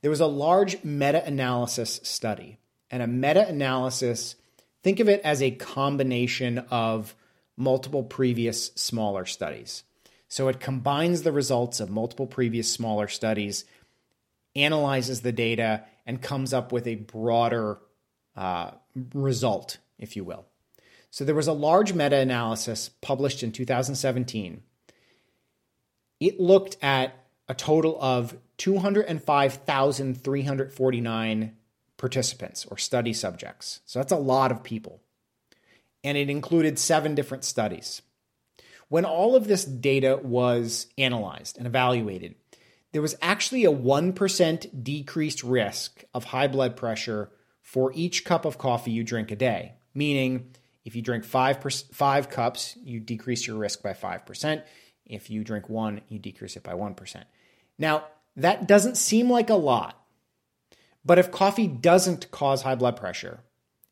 There 0.00 0.10
was 0.10 0.20
a 0.20 0.26
large 0.26 0.82
meta 0.84 1.24
analysis 1.24 2.00
study, 2.02 2.58
and 2.90 3.02
a 3.02 3.06
meta 3.06 3.46
analysis, 3.46 4.36
think 4.82 5.00
of 5.00 5.08
it 5.08 5.20
as 5.22 5.42
a 5.42 5.50
combination 5.50 6.58
of 6.70 7.14
multiple 7.56 8.04
previous 8.04 8.66
smaller 8.76 9.26
studies. 9.26 9.82
So 10.28 10.48
it 10.48 10.60
combines 10.60 11.22
the 11.22 11.32
results 11.32 11.80
of 11.80 11.90
multiple 11.90 12.26
previous 12.26 12.70
smaller 12.70 13.08
studies, 13.08 13.64
analyzes 14.54 15.22
the 15.22 15.32
data, 15.32 15.84
and 16.06 16.22
comes 16.22 16.52
up 16.52 16.70
with 16.70 16.86
a 16.86 16.94
broader 16.94 17.78
uh, 18.36 18.70
result, 19.14 19.78
if 19.98 20.16
you 20.16 20.24
will. 20.24 20.46
So 21.10 21.24
there 21.24 21.34
was 21.34 21.48
a 21.48 21.52
large 21.52 21.92
meta 21.94 22.16
analysis 22.16 22.90
published 23.00 23.42
in 23.42 23.50
2017. 23.50 24.62
It 26.20 26.38
looked 26.38 26.76
at 26.82 27.14
a 27.48 27.54
total 27.54 27.98
of 28.00 28.36
205,349 28.58 31.56
participants 31.96 32.64
or 32.66 32.78
study 32.78 33.12
subjects. 33.12 33.80
So 33.86 33.98
that's 33.98 34.12
a 34.12 34.16
lot 34.16 34.52
of 34.52 34.62
people 34.62 35.00
and 36.04 36.16
it 36.16 36.30
included 36.30 36.78
seven 36.78 37.14
different 37.14 37.44
studies. 37.44 38.02
When 38.88 39.04
all 39.04 39.36
of 39.36 39.46
this 39.46 39.64
data 39.64 40.18
was 40.22 40.86
analyzed 40.96 41.58
and 41.58 41.66
evaluated, 41.66 42.36
there 42.92 43.02
was 43.02 43.16
actually 43.20 43.64
a 43.64 43.72
1% 43.72 44.82
decreased 44.82 45.44
risk 45.44 46.04
of 46.14 46.24
high 46.24 46.48
blood 46.48 46.76
pressure 46.76 47.30
for 47.60 47.92
each 47.94 48.24
cup 48.24 48.46
of 48.46 48.56
coffee 48.56 48.92
you 48.92 49.04
drink 49.04 49.30
a 49.30 49.36
day, 49.36 49.74
meaning 49.92 50.54
if 50.84 50.96
you 50.96 51.02
drink 51.02 51.24
five, 51.24 51.60
per, 51.60 51.68
five 51.68 52.30
cups, 52.30 52.78
you 52.82 52.98
decrease 52.98 53.46
your 53.46 53.58
risk 53.58 53.82
by 53.82 53.92
5%. 53.92 54.62
If 55.04 55.28
you 55.28 55.44
drink 55.44 55.68
one, 55.68 56.00
you 56.08 56.18
decrease 56.18 56.56
it 56.56 56.62
by 56.62 56.72
1%. 56.72 57.24
Now, 57.78 58.04
that 58.36 58.66
doesn't 58.66 58.96
seem 58.96 59.30
like 59.30 59.50
a 59.50 59.54
lot, 59.54 60.00
but 61.04 61.18
if 61.18 61.30
coffee 61.30 61.66
doesn't 61.66 62.30
cause 62.30 62.62
high 62.62 62.74
blood 62.74 62.96
pressure, 62.96 63.40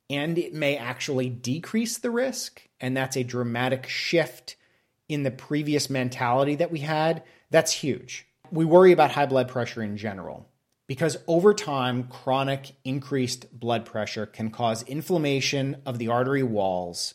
and 0.09 0.39
it 0.39 0.55
may 0.55 0.77
actually 0.77 1.29
decrease 1.29 1.99
the 1.99 2.11
risk. 2.11 2.63
And 2.81 2.97
that's 2.97 3.17
a 3.17 3.25
dramatic 3.25 3.89
shift 3.89 4.57
in 5.09 5.23
the 5.23 5.31
previous 5.31 5.89
mentality 5.91 6.55
that 6.57 6.71
we 6.71 6.81
had. 6.81 7.23
That's 7.51 7.73
huge. 7.73 8.27
We 8.51 8.65
worry 8.65 8.93
about 8.93 9.13
high 9.13 9.27
blood 9.27 9.49
pressure 9.49 9.83
in 9.83 9.97
general 9.97 10.49
because 10.87 11.17
over 11.27 11.53
time, 11.53 12.05
chronic 12.05 12.73
increased 12.85 13.59
blood 13.59 13.85
pressure 13.85 14.27
can 14.27 14.51
cause 14.51 14.83
inflammation 14.85 15.83
of 15.85 15.99
the 15.99 16.09
artery 16.09 16.45
walls 16.45 17.15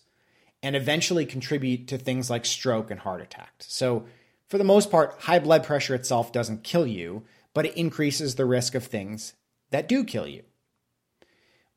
and 0.61 0.75
eventually 0.75 1.25
contribute 1.25 1.87
to 1.87 1.97
things 1.97 2.29
like 2.29 2.45
stroke 2.45 2.91
and 2.91 2.99
heart 2.99 3.21
attack. 3.21 3.53
So, 3.59 4.05
for 4.51 4.57
the 4.57 4.65
most 4.65 4.91
part, 4.91 5.15
high 5.21 5.39
blood 5.39 5.63
pressure 5.63 5.95
itself 5.95 6.33
doesn't 6.33 6.65
kill 6.65 6.85
you, 6.85 7.23
but 7.53 7.65
it 7.65 7.77
increases 7.77 8.35
the 8.35 8.45
risk 8.45 8.75
of 8.75 8.83
things 8.83 9.33
that 9.69 9.87
do 9.87 10.03
kill 10.03 10.27
you. 10.27 10.43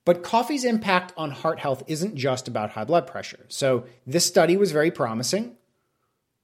But 0.04 0.24
coffee's 0.24 0.64
impact 0.64 1.12
on 1.16 1.30
heart 1.30 1.60
health 1.60 1.84
isn't 1.86 2.16
just 2.16 2.48
about 2.48 2.70
high 2.70 2.82
blood 2.82 3.06
pressure. 3.06 3.46
So, 3.46 3.84
this 4.08 4.26
study 4.26 4.56
was 4.56 4.72
very 4.72 4.90
promising. 4.90 5.56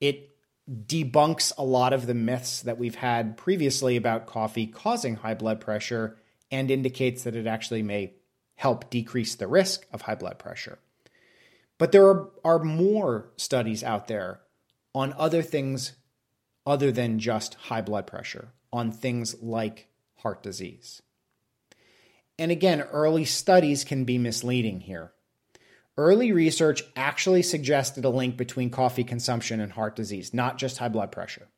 It 0.01 0.37
debunks 0.71 1.53
a 1.59 1.65
lot 1.65 1.93
of 1.93 2.07
the 2.07 2.15
myths 2.15 2.63
that 2.63 2.79
we've 2.79 2.95
had 2.95 3.37
previously 3.37 3.97
about 3.97 4.27
coffee 4.27 4.69
causing 4.69 5.17
high 5.17 5.35
blood 5.35 5.61
pressure 5.61 6.17
and 6.53 6.71
indicates 6.71 7.25
that 7.25 7.35
it 7.35 7.49
actually 7.49 7.83
may 7.83 8.15
help 8.55 8.89
decrease 8.89 9.35
the 9.35 9.49
risk 9.49 9.85
of 9.93 10.03
high 10.03 10.15
blood 10.15 10.39
pressure. 10.39 10.79
But 11.77 11.91
there 11.91 12.07
are, 12.07 12.31
are 12.45 12.59
more 12.61 13.33
studies 13.37 13.83
out 13.83 14.07
there 14.07 14.43
on 14.95 15.13
other 15.19 15.43
things 15.43 15.95
other 16.67 16.93
than 16.93 17.19
just 17.19 17.55
high 17.55 17.81
blood 17.81 18.07
pressure, 18.07 18.53
on 18.73 18.93
things 18.93 19.35
like 19.43 19.89
heart 20.17 20.43
disease. 20.43 21.03
And 22.39 22.51
again, 22.51 22.81
early 22.81 23.25
studies 23.25 23.85
can 23.85 24.05
be 24.05 24.19
misleading 24.19 24.81
here. 24.81 25.13
early 25.97 26.33
research 26.33 26.83
actually 26.97 27.43
suggested 27.43 28.05
a 28.05 28.09
link 28.09 28.37
between 28.37 28.71
coffee 28.71 29.05
consumption 29.05 29.61
and 29.61 29.73
heart 29.73 29.95
disease, 29.95 30.33
not 30.33 30.57
just 30.57 30.79
high 30.79 30.89
blood 30.89 31.13
pressure. 31.13 31.49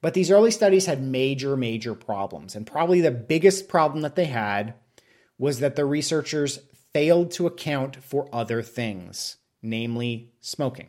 But 0.00 0.14
these 0.14 0.30
early 0.30 0.50
studies 0.50 0.86
had 0.86 1.02
major, 1.02 1.56
major 1.56 1.94
problems. 1.94 2.54
And 2.54 2.66
probably 2.66 3.00
the 3.00 3.10
biggest 3.10 3.68
problem 3.68 4.02
that 4.02 4.16
they 4.16 4.26
had 4.26 4.74
was 5.38 5.60
that 5.60 5.76
the 5.76 5.84
researchers 5.84 6.60
failed 6.92 7.30
to 7.32 7.46
account 7.46 7.96
for 7.96 8.28
other 8.32 8.62
things, 8.62 9.36
namely 9.62 10.32
smoking. 10.40 10.88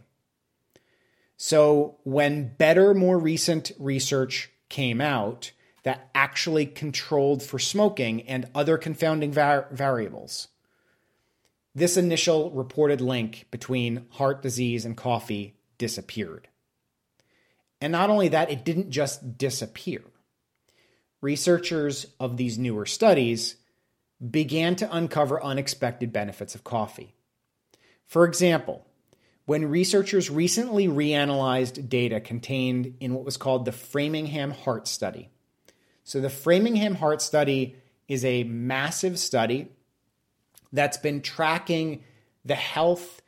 So 1.41 1.95
when 2.03 2.53
better, 2.57 2.93
more 2.93 3.17
recent 3.17 3.71
research 3.79 4.51
came 4.67 4.99
out 4.99 5.53
that 5.83 6.09
actually 6.13 6.65
controlled 6.65 7.41
for 7.41 7.57
smoking 7.57 8.23
and 8.23 8.49
other 8.53 8.77
confounding 8.77 9.31
var- 9.31 9.69
variables, 9.71 10.49
this 11.73 11.95
initial 11.95 12.51
reported 12.51 12.99
link 12.99 13.45
between 13.51 14.05
heart 14.09 14.41
disease 14.41 14.83
and 14.83 14.97
coffee 14.97 15.55
disappeared. 15.77 16.49
And 17.79 17.93
not 17.93 18.09
only 18.09 18.27
that, 18.27 18.51
it 18.51 18.65
didn't 18.65 18.89
just 18.89 19.37
disappear. 19.37 20.01
Researchers 21.21 22.07
of 22.19 22.35
these 22.35 22.59
newer 22.59 22.85
studies 22.85 23.55
began 24.29 24.75
to 24.75 24.93
uncover 24.93 25.41
unexpected 25.41 26.11
benefits 26.11 26.53
of 26.53 26.65
coffee. 26.65 27.15
For 28.05 28.25
example, 28.25 28.85
when 29.49 29.65
researchers 29.65 30.29
recently 30.29 30.87
reanalyzed 30.87 31.89
data 31.89 32.19
contained 32.19 32.95
in 32.99 33.15
what 33.15 33.25
was 33.25 33.35
called 33.35 33.65
the 33.65 33.71
Framingham 33.71 34.51
Heart 34.51 34.87
Study. 34.87 35.31
So, 36.03 36.21
the 36.21 36.29
Framingham 36.29 36.93
Heart 36.93 37.19
Study 37.19 37.75
is 38.07 38.23
a 38.23 38.43
massive 38.43 39.17
study 39.17 39.69
that's 40.71 40.97
been 40.97 41.23
tracking 41.23 42.03
the 42.45 42.53
health 42.53 43.23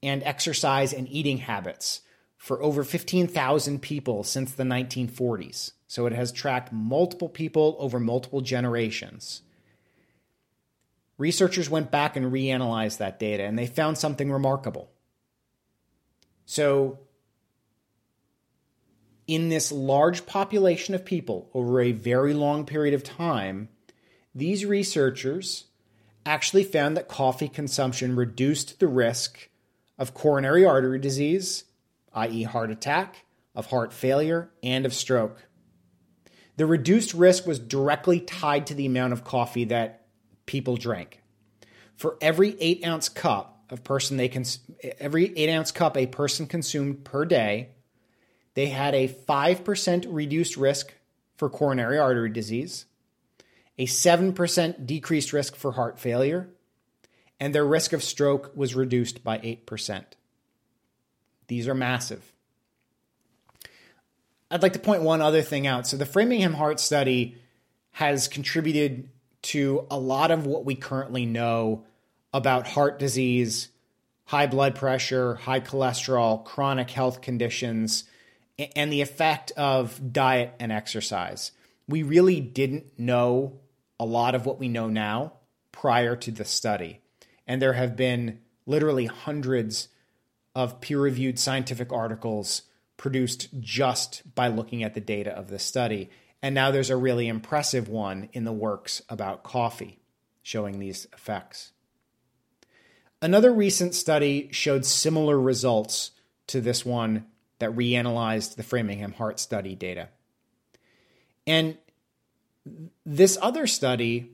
and 0.00 0.22
exercise 0.22 0.92
and 0.92 1.08
eating 1.08 1.38
habits 1.38 2.02
for 2.36 2.62
over 2.62 2.84
15,000 2.84 3.82
people 3.82 4.22
since 4.22 4.52
the 4.52 4.62
1940s. 4.62 5.72
So 5.88 6.06
it 6.06 6.12
has 6.12 6.30
tracked 6.30 6.72
multiple 6.72 7.28
people 7.28 7.74
over 7.80 7.98
multiple 7.98 8.42
generations. 8.42 9.42
Researchers 11.18 11.68
went 11.68 11.90
back 11.90 12.14
and 12.14 12.32
reanalyzed 12.32 12.98
that 12.98 13.18
data 13.18 13.42
and 13.42 13.58
they 13.58 13.66
found 13.66 13.98
something 13.98 14.30
remarkable. 14.30 14.93
So, 16.46 16.98
in 19.26 19.48
this 19.48 19.72
large 19.72 20.26
population 20.26 20.94
of 20.94 21.04
people 21.04 21.50
over 21.54 21.80
a 21.80 21.92
very 21.92 22.34
long 22.34 22.66
period 22.66 22.94
of 22.94 23.02
time, 23.02 23.68
these 24.34 24.66
researchers 24.66 25.64
actually 26.26 26.64
found 26.64 26.96
that 26.96 27.08
coffee 27.08 27.48
consumption 27.48 28.16
reduced 28.16 28.80
the 28.80 28.88
risk 28.88 29.48
of 29.98 30.14
coronary 30.14 30.64
artery 30.64 30.98
disease, 30.98 31.64
i.e., 32.12 32.42
heart 32.42 32.70
attack, 32.70 33.24
of 33.54 33.66
heart 33.66 33.92
failure, 33.92 34.50
and 34.62 34.84
of 34.84 34.92
stroke. 34.92 35.46
The 36.56 36.66
reduced 36.66 37.14
risk 37.14 37.46
was 37.46 37.58
directly 37.58 38.20
tied 38.20 38.66
to 38.66 38.74
the 38.74 38.86
amount 38.86 39.12
of 39.12 39.24
coffee 39.24 39.64
that 39.64 40.06
people 40.46 40.76
drank. 40.76 41.22
For 41.96 42.16
every 42.20 42.56
eight 42.60 42.84
ounce 42.84 43.08
cup 43.08 43.53
of 43.74 43.84
person 43.84 44.16
they 44.16 44.28
cons- 44.28 44.60
every 44.98 45.36
eight 45.36 45.50
ounce 45.50 45.70
cup 45.70 45.98
a 45.98 46.06
person 46.06 46.46
consumed 46.46 47.04
per 47.04 47.26
day, 47.26 47.68
they 48.54 48.66
had 48.66 48.94
a 48.94 49.08
five 49.08 49.64
percent 49.64 50.06
reduced 50.06 50.56
risk 50.56 50.94
for 51.36 51.50
coronary 51.50 51.98
artery 51.98 52.30
disease, 52.30 52.86
a 53.78 53.86
7% 53.86 54.86
decreased 54.86 55.32
risk 55.32 55.56
for 55.56 55.72
heart 55.72 55.98
failure, 55.98 56.48
and 57.40 57.54
their 57.54 57.64
risk 57.64 57.92
of 57.92 58.02
stroke 58.02 58.52
was 58.54 58.74
reduced 58.74 59.24
by 59.24 59.38
8%. 59.38 60.04
These 61.48 61.68
are 61.68 61.74
massive. 61.74 62.32
I'd 64.50 64.62
like 64.62 64.74
to 64.74 64.78
point 64.78 65.02
one 65.02 65.20
other 65.20 65.42
thing 65.42 65.66
out. 65.66 65.86
So, 65.86 65.96
the 65.96 66.06
Framingham 66.06 66.54
Heart 66.54 66.78
Study 66.78 67.36
has 67.92 68.28
contributed 68.28 69.08
to 69.42 69.86
a 69.90 69.98
lot 69.98 70.30
of 70.30 70.46
what 70.46 70.64
we 70.64 70.74
currently 70.74 71.26
know 71.26 71.84
about 72.34 72.66
heart 72.66 72.98
disease, 72.98 73.68
high 74.24 74.46
blood 74.46 74.74
pressure, 74.74 75.36
high 75.36 75.60
cholesterol, 75.60 76.44
chronic 76.44 76.90
health 76.90 77.22
conditions, 77.22 78.04
and 78.74 78.92
the 78.92 79.00
effect 79.00 79.52
of 79.52 80.12
diet 80.12 80.52
and 80.58 80.72
exercise. 80.72 81.52
We 81.88 82.02
really 82.02 82.40
didn't 82.40 82.98
know 82.98 83.60
a 84.00 84.04
lot 84.04 84.34
of 84.34 84.46
what 84.46 84.58
we 84.58 84.68
know 84.68 84.88
now 84.88 85.34
prior 85.70 86.16
to 86.16 86.30
the 86.32 86.44
study. 86.44 87.00
And 87.46 87.62
there 87.62 87.74
have 87.74 87.94
been 87.94 88.40
literally 88.66 89.06
hundreds 89.06 89.88
of 90.54 90.80
peer 90.80 91.00
reviewed 91.00 91.38
scientific 91.38 91.92
articles 91.92 92.62
produced 92.96 93.48
just 93.60 94.34
by 94.34 94.48
looking 94.48 94.82
at 94.82 94.94
the 94.94 95.00
data 95.00 95.30
of 95.30 95.48
the 95.48 95.58
study. 95.58 96.10
And 96.42 96.54
now 96.54 96.70
there's 96.70 96.90
a 96.90 96.96
really 96.96 97.28
impressive 97.28 97.88
one 97.88 98.28
in 98.32 98.44
the 98.44 98.52
works 98.52 99.02
about 99.08 99.44
coffee 99.44 99.98
showing 100.42 100.78
these 100.78 101.06
effects. 101.12 101.72
Another 103.24 103.54
recent 103.54 103.94
study 103.94 104.50
showed 104.52 104.84
similar 104.84 105.40
results 105.40 106.10
to 106.48 106.60
this 106.60 106.84
one 106.84 107.24
that 107.58 107.74
reanalyzed 107.74 108.56
the 108.56 108.62
Framingham 108.62 109.12
Heart 109.12 109.40
Study 109.40 109.74
data. 109.74 110.10
And 111.46 111.78
this 113.06 113.38
other 113.40 113.66
study 113.66 114.32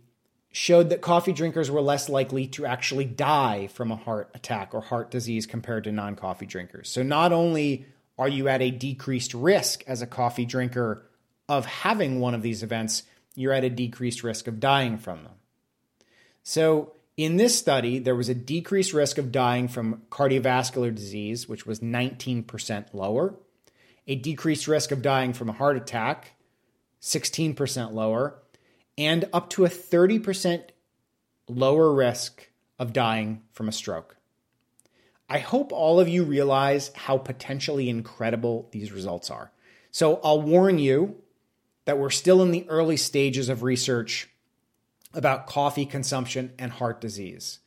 showed 0.51 0.91
that 0.91 1.03
coffee 1.03 1.33
drinkers 1.33 1.71
were 1.71 1.81
less 1.81 2.09
likely 2.09 2.49
to 2.49 2.67
actually 2.67 3.05
die 3.05 3.69
from 3.69 3.93
a 3.93 3.97
heart 3.97 4.29
attack 4.35 4.75
or 4.75 4.81
heart 4.81 5.13
disease 5.13 5.47
compared 5.47 5.85
to 5.85 5.93
non 5.93 6.17
coffee 6.17 6.47
drinkers. 6.47 6.89
So, 6.89 7.05
not 7.05 7.33
only 7.33 7.87
are 8.19 8.29
you 8.29 8.49
at 8.49 8.61
a 8.61 8.73
decreased 8.73 9.35
risk 9.35 9.85
as 9.87 10.03
a 10.03 10.07
coffee 10.09 10.47
drinker 10.47 11.09
of 11.49 11.65
having 11.65 12.19
one 12.19 12.35
of 12.35 12.43
these 12.43 12.65
events, 12.65 13.05
you're 13.37 13.53
at 13.53 13.63
a 13.63 13.71
decreased 13.71 14.25
risk 14.25 14.49
of 14.49 14.59
dying 14.59 14.99
from 14.99 15.23
them. 15.23 15.35
So, 16.43 16.95
in 17.21 17.37
this 17.37 17.59
study, 17.59 17.99
there 17.99 18.17
was 18.17 18.31
a 18.31 18.35
decreased 18.35 18.95
risk 18.95 19.19
of 19.19 19.31
dying 19.31 19.69
from 19.69 20.01
cardiovascular 20.11 20.95
disease, 20.95 21.47
which 21.47 21.67
was 21.67 21.81
19% 21.81 22.95
lower, 22.95 23.35
a 24.07 24.15
decreased 24.15 24.67
risk 24.67 24.91
of 24.91 25.03
dying 25.03 25.35
from 25.35 25.51
a 25.51 25.53
heart 25.53 25.77
attack, 25.77 26.33
16% 27.03 27.93
lower, 27.93 28.39
and 28.97 29.27
up 29.35 29.51
to 29.51 29.67
a 29.67 29.69
30% 29.69 30.63
lower 31.47 31.93
risk 31.93 32.49
of 32.79 32.95
dying 32.95 33.43
from 33.53 33.69
a 33.69 33.73
stroke. 33.73 34.17
I 35.29 35.41
hope 35.41 35.73
all 35.73 36.01
of 36.01 36.09
you 36.09 36.25
realize 36.25 36.91
how 36.95 37.19
potentially 37.19 37.91
incredible 37.91 38.71
these 38.73 38.93
results 38.93 39.31
are. 39.31 39.53
So 39.91 40.21
I'll 40.25 40.41
warn 40.41 40.79
you 40.79 41.17
that 41.85 41.99
we're 41.99 42.09
still 42.09 42.41
in 42.41 42.51
the 42.51 42.67
early 42.71 42.97
stages 42.97 43.51
of 43.51 43.63
research 43.63 44.31
about 45.15 45.47
coffee 45.47 45.87
consumption 45.87 46.53
and 46.59 46.73
heart 46.73 47.01
disease. 47.01 47.61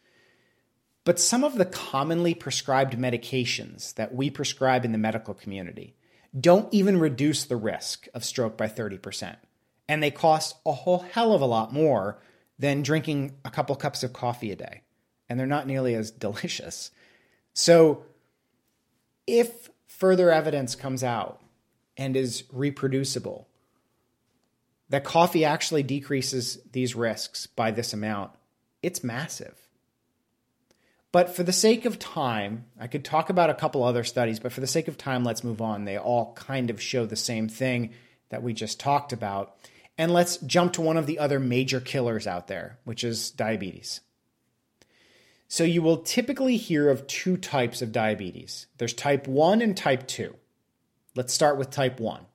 But 1.06 1.19
some 1.19 1.43
of 1.43 1.58
the 1.58 1.65
commonly 1.65 2.34
prescribed 2.34 2.97
medications 2.97 3.93
that 3.95 4.15
we 4.15 4.29
prescribe 4.29 4.86
in 4.86 4.93
the 4.93 4.97
medical 4.97 5.34
community 5.34 5.95
don't 6.39 6.73
even 6.73 6.97
reduce 6.97 7.43
the 7.43 7.58
risk 7.58 8.08
of 8.13 8.23
stroke 8.23 8.58
by 8.58 8.67
30%. 8.67 9.36
And 9.88 10.01
they 10.01 10.12
cost 10.12 10.56
a 10.65 10.71
whole 10.71 10.99
hell 10.99 11.34
of 11.34 11.41
a 11.41 11.45
lot 11.45 11.73
more 11.73 12.21
than 12.58 12.82
drinking 12.82 13.36
a 13.43 13.51
couple 13.51 13.75
cups 13.75 14.03
of 14.03 14.13
coffee 14.13 14.51
a 14.51 14.56
day. 14.56 14.82
And 15.29 15.39
they're 15.39 15.45
not 15.45 15.67
nearly 15.67 15.95
as 15.95 16.12
delicious. 16.27 16.91
So, 17.53 18.06
if 19.27 19.69
further 19.88 20.32
evidence 20.32 20.75
comes 20.75 21.03
out 21.03 21.41
and 21.97 22.15
is 22.15 22.43
reproducible 22.51 23.47
that 24.93 25.03
coffee 25.03 25.43
actually 25.43 25.82
decreases 25.82 26.60
these 26.71 26.93
risks 26.93 27.47
by 27.47 27.71
this 27.71 27.93
amount, 27.93 28.29
it's 28.84 29.03
massive. 29.03 29.58
But 31.12 31.36
for 31.36 31.41
the 31.41 31.51
sake 31.51 31.86
of 31.86 31.97
time, 31.97 32.65
I 32.79 32.86
could 32.86 33.03
talk 33.03 33.32
about 33.32 33.49
a 33.49 33.56
couple 33.56 33.84
other 33.84 34.03
studies, 34.03 34.39
but 34.39 34.51
for 34.51 34.62
the 34.62 34.67
sake 34.67 34.88
of 34.88 34.95
time, 34.95 35.23
let's 35.23 35.43
move 35.43 35.63
on. 35.63 35.86
They 35.86 35.97
all 35.97 36.36
kind 36.36 36.69
of 36.69 36.79
show 36.79 37.08
the 37.08 37.15
same 37.15 37.49
thing 37.49 37.89
that 38.29 38.43
we 38.43 38.53
just 38.53 38.79
talked 38.79 39.13
about. 39.13 39.56
And 39.97 40.13
let's 40.13 40.38
jump 40.38 40.73
to 40.73 40.82
one 40.82 40.97
of 40.97 41.08
the 41.08 41.17
other 41.17 41.39
major 41.39 41.79
killers 41.79 42.27
out 42.27 42.47
there, 42.47 42.77
which 42.84 43.03
is 43.03 43.32
diabetes. 43.32 43.99
So 45.47 45.63
you 45.63 45.82
will 45.82 46.03
typically 46.03 46.58
hear 46.58 46.91
of 46.91 47.08
two 47.08 47.38
types 47.38 47.82
of 47.82 47.91
diabetes 47.91 48.67
there's 48.77 48.93
type 48.93 49.27
1 49.27 49.60
and 49.63 49.75
type 49.75 50.06
2. 50.06 50.36
Let's 51.15 51.34
start 51.34 51.58
with 51.58 51.71
type 51.71 51.99
1. 51.99 52.27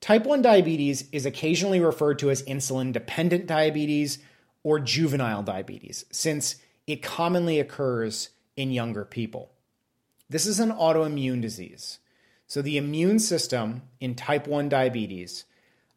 Type 0.00 0.24
1 0.24 0.42
diabetes 0.42 1.08
is 1.12 1.26
occasionally 1.26 1.80
referred 1.80 2.18
to 2.20 2.30
as 2.30 2.42
insulin 2.42 2.92
dependent 2.92 3.46
diabetes 3.46 4.18
or 4.62 4.78
juvenile 4.78 5.42
diabetes, 5.42 6.04
since 6.10 6.56
it 6.86 7.02
commonly 7.02 7.58
occurs 7.58 8.30
in 8.56 8.70
younger 8.70 9.04
people. 9.04 9.50
This 10.28 10.46
is 10.46 10.60
an 10.60 10.70
autoimmune 10.70 11.40
disease. 11.40 11.98
So, 12.48 12.62
the 12.62 12.76
immune 12.76 13.18
system 13.18 13.82
in 14.00 14.14
type 14.14 14.46
1 14.46 14.68
diabetes 14.68 15.44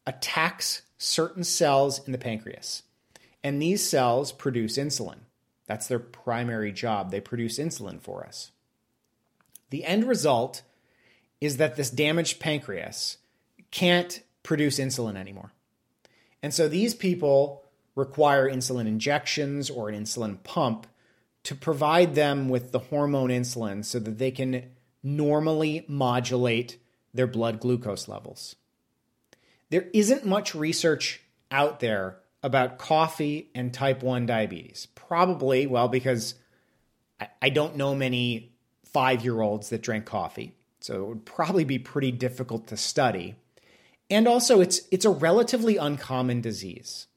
attacks 0.07 0.81
certain 0.97 1.43
cells 1.43 2.05
in 2.05 2.11
the 2.11 2.17
pancreas, 2.17 2.83
and 3.43 3.61
these 3.61 3.87
cells 3.87 4.31
produce 4.31 4.77
insulin. 4.77 5.19
That's 5.67 5.87
their 5.87 5.99
primary 5.99 6.71
job. 6.71 7.11
They 7.11 7.21
produce 7.21 7.59
insulin 7.59 8.01
for 8.01 8.25
us. 8.25 8.51
The 9.69 9.85
end 9.85 10.05
result 10.05 10.63
is 11.39 11.57
that 11.57 11.75
this 11.75 11.91
damaged 11.91 12.39
pancreas 12.39 13.17
can't 13.71 14.21
produce 14.43 14.79
insulin 14.79 15.15
anymore. 15.15 15.51
And 16.41 16.53
so 16.53 16.67
these 16.67 16.93
people 16.93 17.65
require 17.95 18.49
insulin 18.49 18.87
injections 18.87 19.69
or 19.69 19.89
an 19.89 20.03
insulin 20.03 20.41
pump 20.43 20.87
to 21.43 21.55
provide 21.55 22.15
them 22.15 22.49
with 22.49 22.71
the 22.71 22.79
hormone 22.79 23.29
insulin 23.29 23.83
so 23.83 23.99
that 23.99 24.17
they 24.17 24.31
can 24.31 24.63
normally 25.03 25.85
modulate 25.87 26.77
their 27.13 27.27
blood 27.27 27.59
glucose 27.59 28.07
levels. 28.07 28.55
There 29.69 29.87
isn't 29.93 30.25
much 30.25 30.55
research 30.55 31.21
out 31.51 31.79
there 31.79 32.17
about 32.41 32.77
coffee 32.77 33.49
and 33.53 33.73
type 33.73 34.01
1 34.01 34.25
diabetes. 34.25 34.87
Probably, 34.95 35.67
well, 35.67 35.87
because 35.87 36.35
I, 37.41 37.49
don't 37.49 37.75
know 37.75 37.95
many 37.95 38.53
five 38.85 39.23
year 39.23 39.41
olds 39.41 39.69
that 39.69 39.81
drink 39.81 40.05
coffee. 40.05 40.55
So 40.79 41.03
it 41.03 41.07
would 41.07 41.25
probably 41.25 41.65
be 41.65 41.79
pretty 41.79 42.11
difficult 42.11 42.67
to 42.67 42.77
study. 42.77 43.35
And 44.09 44.27
also, 44.27 44.59
it's, 44.59 44.81
it's 44.91 45.05
a 45.05 45.09
relatively 45.09 45.77
uncommon 45.77 46.41
disease. 46.41 47.07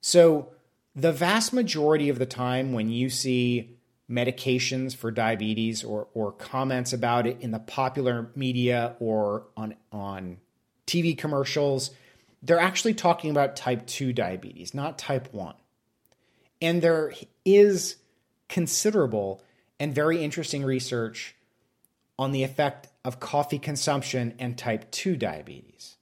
So, 0.00 0.50
the 0.96 1.12
vast 1.12 1.52
majority 1.52 2.08
of 2.08 2.18
the 2.18 2.26
time 2.26 2.72
when 2.72 2.90
you 2.90 3.10
see 3.10 3.76
medications 4.10 4.94
for 4.94 5.10
diabetes 5.10 5.84
or, 5.84 6.08
or 6.14 6.32
comments 6.32 6.92
about 6.92 7.26
it 7.26 7.38
in 7.40 7.52
the 7.52 7.60
popular 7.60 8.30
media 8.34 8.96
or 8.98 9.44
on, 9.56 9.76
on 9.92 10.38
TV 10.86 11.16
commercials, 11.16 11.92
they're 12.42 12.58
actually 12.58 12.94
talking 12.94 13.30
about 13.30 13.54
type 13.54 13.86
2 13.86 14.12
diabetes, 14.12 14.74
not 14.74 14.98
type 14.98 15.32
1. 15.32 15.54
And 16.60 16.82
there 16.82 17.12
is 17.44 17.96
considerable 18.48 19.42
and 19.78 19.94
very 19.94 20.22
interesting 20.22 20.64
research 20.64 21.36
on 22.18 22.32
the 22.32 22.42
effect 22.42 22.88
of 23.04 23.20
coffee 23.20 23.58
consumption 23.58 24.34
and 24.38 24.58
type 24.58 24.90
2 24.90 25.16
diabetes. 25.16 25.96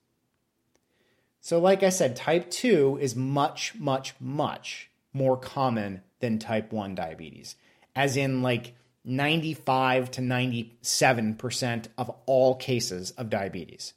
So, 1.49 1.59
like 1.59 1.83
I 1.83 1.89
said, 1.89 2.15
type 2.15 2.51
2 2.51 2.99
is 3.01 3.17
much, 3.17 3.75
much, 3.75 4.15
much 4.21 4.91
more 5.15 5.35
common 5.35 6.03
than 6.21 6.39
type 6.39 6.75
1 6.75 6.95
diabetes, 6.95 7.57
as 7.97 8.19
in 8.19 8.43
like 8.43 8.75
95 9.07 10.11
to 10.11 10.21
97% 10.21 11.87
of 11.97 12.11
all 12.27 12.55
cases 12.55 13.13
of 13.13 13.31
diabetes. 13.31 13.95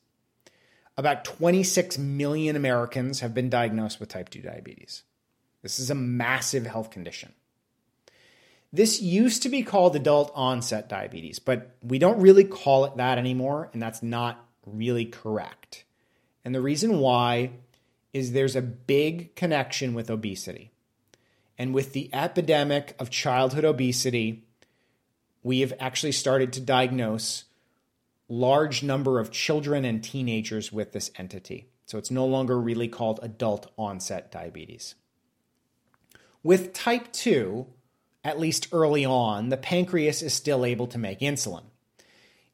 About 0.96 1.26
26 1.26 1.98
million 1.98 2.56
Americans 2.56 3.20
have 3.20 3.34
been 3.34 3.50
diagnosed 3.50 4.00
with 4.00 4.08
type 4.08 4.30
2 4.30 4.42
diabetes. 4.42 5.04
This 5.62 5.78
is 5.78 5.90
a 5.90 5.94
massive 5.94 6.66
health 6.66 6.90
condition. 6.90 7.34
This 8.72 9.02
used 9.02 9.44
to 9.44 9.50
be 9.50 9.64
called 9.64 9.98
adult 9.98 10.32
onset 10.36 10.88
diabetes, 10.88 11.40
but 11.40 11.76
we 11.84 12.00
don't 12.00 12.22
really 12.22 12.46
call 12.46 12.86
it 12.86 12.96
that 12.96 13.18
anymore, 13.18 13.70
and 13.74 13.82
that's 13.82 14.02
not 14.02 14.48
really 14.66 15.04
correct. 15.04 15.84
And 16.43 16.56
the 16.56 16.62
reason 16.62 16.99
why 16.99 17.51
is 18.13 18.32
there's 18.32 18.56
a 18.56 18.62
big 18.62 19.36
connection 19.36 19.93
with 19.93 20.10
obesity. 20.10 20.71
And 21.58 21.73
with 21.73 21.93
the 21.93 22.10
epidemic 22.13 22.95
of 22.99 23.10
childhood 23.10 23.65
obesity, 23.65 24.45
we 25.43 25.62
have 25.62 25.73
actually 25.80 26.12
started 26.12 26.54
to 26.54 26.60
diagnose 26.60 27.45
large 28.27 28.82
number 28.82 29.19
of 29.19 29.32
children 29.32 29.86
and 29.86 30.04
teenagers 30.04 30.71
with 30.71 30.93
this 30.93 31.12
entity. 31.17 31.67
So 31.86 31.97
it's 31.97 32.12
no 32.12 32.25
longer 32.25 32.60
really 32.60 32.88
called 32.88 33.19
adult 33.21 33.69
onset 33.77 34.32
diabetes. 34.32 34.95
With 36.41 36.73
type 36.73 37.12
2, 37.12 37.67
at 38.23 38.39
least 38.39 38.69
early 38.71 39.06
on, 39.06 39.49
the 39.49 39.58
pancreas 39.58 40.21
is 40.21 40.34
still 40.34 40.63
able 40.65 40.88
to 40.88 40.97
make 40.97 41.19
insulin. 41.19 41.63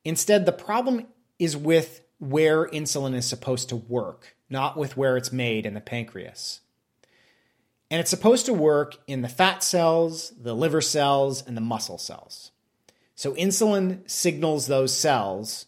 Instead, 0.03 0.45
the 0.45 0.51
problem 0.51 1.05
is 1.37 1.55
with 1.55 2.01
where 2.19 2.67
insulin 2.67 3.15
is 3.15 3.25
supposed 3.25 3.69
to 3.69 3.75
work, 3.75 4.35
not 4.49 4.77
with 4.77 4.97
where 4.97 5.17
it's 5.17 5.31
made 5.31 5.65
in 5.65 5.73
the 5.73 5.81
pancreas. 5.81 6.61
And 7.89 7.99
it's 7.99 8.09
supposed 8.09 8.45
to 8.47 8.53
work 8.53 8.97
in 9.07 9.21
the 9.21 9.29
fat 9.29 9.63
cells, 9.63 10.33
the 10.39 10.53
liver 10.53 10.81
cells, 10.81 11.45
and 11.45 11.55
the 11.55 11.61
muscle 11.61 11.97
cells. 11.97 12.51
So 13.15 13.33
insulin 13.33 14.09
signals 14.09 14.67
those 14.67 14.95
cells 14.95 15.67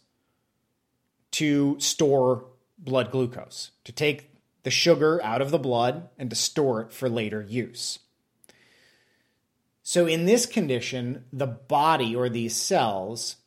to 1.31 1.79
store 1.79 2.45
blood 2.77 3.12
glucose, 3.12 3.71
to 3.83 3.91
take 3.91 4.29
the 4.63 4.71
sugar 4.71 5.23
out 5.23 5.41
of 5.41 5.51
the 5.51 5.59
blood 5.59 6.09
and 6.17 6.29
to 6.29 6.35
store 6.35 6.81
it 6.81 6.91
for 6.91 7.09
later 7.09 7.41
use. 7.41 7.99
So, 9.81 10.05
in 10.05 10.25
this 10.25 10.45
condition, 10.45 11.25
the 11.33 11.47
body 11.47 12.15
or 12.15 12.29
these 12.29 12.55
cells 12.55 13.38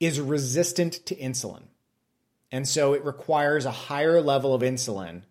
is 0.00 0.20
resistant 0.20 0.94
to 1.06 1.14
insulin. 1.14 1.62
And 2.52 2.68
so 2.68 2.92
it 2.92 3.04
requires 3.04 3.64
a 3.64 3.70
higher 3.70 4.20
level 4.20 4.54
of 4.54 4.62
insulin 4.62 5.22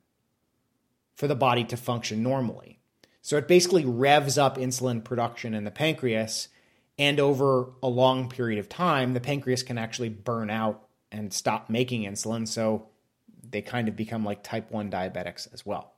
for 1.14 1.28
the 1.28 1.36
body 1.36 1.64
to 1.66 1.78
function 1.78 2.24
normally. 2.24 2.80
So 3.22 3.38
it 3.38 3.48
basically 3.48 3.86
revs 3.86 4.40
up 4.40 4.58
insulin 4.58 5.04
production 5.04 5.54
in 5.54 5.64
the 5.64 5.72
pancreas 5.72 6.50
and 6.98 7.20
over 7.20 7.70
a 7.82 7.88
long 7.88 8.30
period 8.30 8.60
of 8.60 8.70
time, 8.70 9.14
the 9.14 9.20
pancreas 9.20 9.64
can 9.64 9.78
actually 9.78 10.10
burn 10.10 10.50
out 10.50 10.88
and 11.12 11.34
stop 11.34 11.70
making 11.70 12.04
insulin. 12.04 12.48
So 12.48 12.90
they 13.50 13.62
kind 13.62 13.88
of 13.88 13.96
become 13.96 14.24
like 14.24 14.44
type 14.44 14.72
1 14.72 14.92
diabetics 14.92 15.52
as 15.54 15.66
well. 15.66 15.94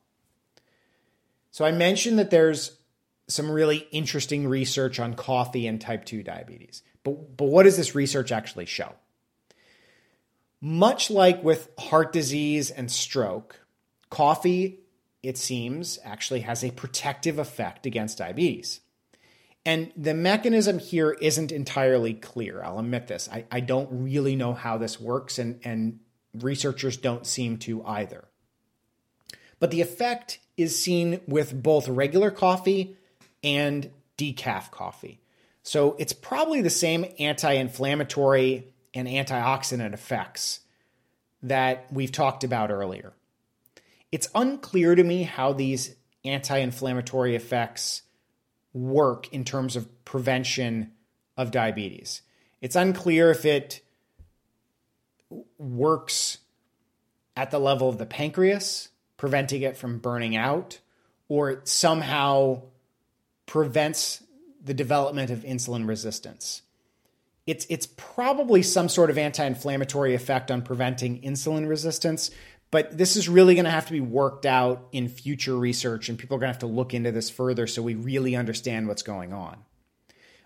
So 1.52 1.66
I 1.66 1.72
mentioned 1.72 2.20
that 2.20 2.30
there's 2.30 2.78
some 3.28 3.50
really 3.50 3.88
interesting 3.92 4.48
research 4.48 5.00
on 5.00 5.14
coffee 5.14 5.68
and 5.68 5.80
type 5.80 6.06
2 6.06 6.24
diabetes. 6.24 6.84
But, 7.04 7.38
but 7.38 7.46
what 7.46 7.64
does 7.64 7.78
this 7.78 7.96
research 7.96 8.32
actually 8.32 8.66
show? 8.66 8.94
Much 10.65 11.12
like 11.12 11.43
with 11.43 11.69
heart 11.78 12.13
disease 12.13 12.71
and 12.71 12.89
stroke, 12.89 13.60
coffee, 14.10 14.80
it 15.21 15.38
seems, 15.38 15.99
actually 16.06 16.39
has 16.39 16.63
a 16.63 16.71
protective 16.71 17.38
effect 17.38 17.86
against 17.86 18.19
diabetes. 18.19 18.80
And 19.65 19.91
the 19.97 20.13
mechanism 20.13 20.80
here 20.80 21.12
isn't 21.12 21.52
entirely 21.52 22.13
clear. 22.13 22.63
I'll 22.63 22.80
admit 22.80 23.08
this. 23.08 23.28
I, 23.30 23.43
I 23.52 23.60
don't 23.60 23.89
really 23.91 24.38
know 24.38 24.54
how 24.54 24.78
this 24.78 25.02
works, 25.02 25.38
and, 25.38 25.60
and 25.65 25.99
researchers 26.34 26.95
don't 26.95 27.28
seem 27.28 27.58
to 27.58 27.84
either. 27.86 28.23
But 29.60 29.71
the 29.71 29.82
effect 29.82 30.39
is 30.56 30.80
seen 30.82 31.19
with 31.28 31.62
both 31.62 31.89
regular 31.89 32.32
coffee 32.32 32.95
and 33.43 33.91
decaf 34.17 34.71
coffee. 34.71 35.19
So 35.62 35.97
it's 35.99 36.13
probably 36.13 36.62
the 36.62 36.69
same 36.69 37.06
anti 37.19 37.52
inflammatory 37.52 38.73
and 38.93 39.08
antioxidant 39.08 39.93
effects 39.93 40.62
that 41.41 41.88
we've 41.91 42.12
talked 42.12 42.43
about 42.43 42.71
earlier. 42.71 43.13
It's 44.12 44.29
unclear 44.36 44.95
to 44.95 45.03
me 45.03 45.23
how 45.23 45.53
these 45.53 45.95
anti 46.23 46.58
inflammatory 46.58 47.36
effects 47.36 48.03
work 48.73 49.32
in 49.34 49.43
terms 49.43 49.75
of 49.75 50.06
prevention 50.06 50.91
of 51.38 51.51
diabetes. 51.51 52.21
It's 52.62 52.75
unclear 52.75 53.32
if 53.32 53.45
it 53.45 53.82
works 55.58 56.38
at 57.36 57.51
the 57.51 57.60
level 57.60 57.89
of 57.89 57.97
the 57.97 58.06
pancreas, 58.06 58.89
preventing 59.17 59.63
it 59.63 59.77
from 59.77 59.97
burning 59.97 60.36
out, 60.36 60.79
or 61.27 61.49
it 61.49 61.67
somehow 61.67 62.62
prevents 63.45 64.23
the 64.63 64.73
development 64.73 65.29
of 65.29 65.39
insulin 65.39 65.88
resistance. 65.88 66.62
It's, 67.45 67.65
it's 67.69 67.88
probably 67.97 68.63
some 68.63 68.88
sort 68.88 69.10
of 69.10 69.17
anti 69.17 69.43
inflammatory 69.43 70.15
effect 70.15 70.49
on 70.49 70.62
preventing 70.62 71.21
insulin 71.21 71.67
resistance, 71.67 72.32
but 72.71 72.97
this 72.97 73.15
is 73.15 73.27
really 73.27 73.53
going 73.56 73.65
to 73.65 73.71
have 73.71 73.86
to 73.88 73.91
be 73.91 74.01
worked 74.01 74.45
out 74.45 74.88
in 74.91 75.10
future 75.10 75.56
research, 75.56 76.10
and 76.10 76.17
people 76.17 76.38
are 76.38 76.39
going 76.39 76.49
to 76.49 76.53
have 76.53 76.60
to 76.60 76.67
look 76.67 76.93
into 76.93 77.12
this 77.12 77.29
further 77.29 77.67
so 77.67 77.82
we 77.82 77.95
really 77.95 78.36
understand 78.36 78.88
what's 78.88 79.03
going 79.03 79.34
on. 79.34 79.58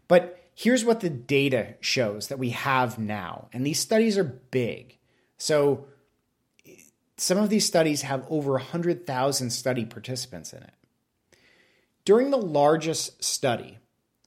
But 0.07 0.43
here's 0.55 0.83
what 0.83 1.01
the 1.01 1.09
data 1.09 1.75
shows 1.81 2.29
that 2.29 2.39
we 2.39 2.49
have 2.49 2.97
now. 2.97 3.47
And 3.53 3.65
these 3.65 3.79
studies 3.79 4.17
are 4.17 4.23
big. 4.23 4.97
So 5.37 5.85
some 7.17 7.37
of 7.37 7.49
these 7.49 7.65
studies 7.65 8.01
have 8.03 8.25
over 8.29 8.53
100,000 8.53 9.49
study 9.51 9.85
participants 9.85 10.53
in 10.53 10.63
it. 10.63 10.73
During 12.05 12.31
the 12.31 12.37
largest 12.37 13.23
study 13.23 13.79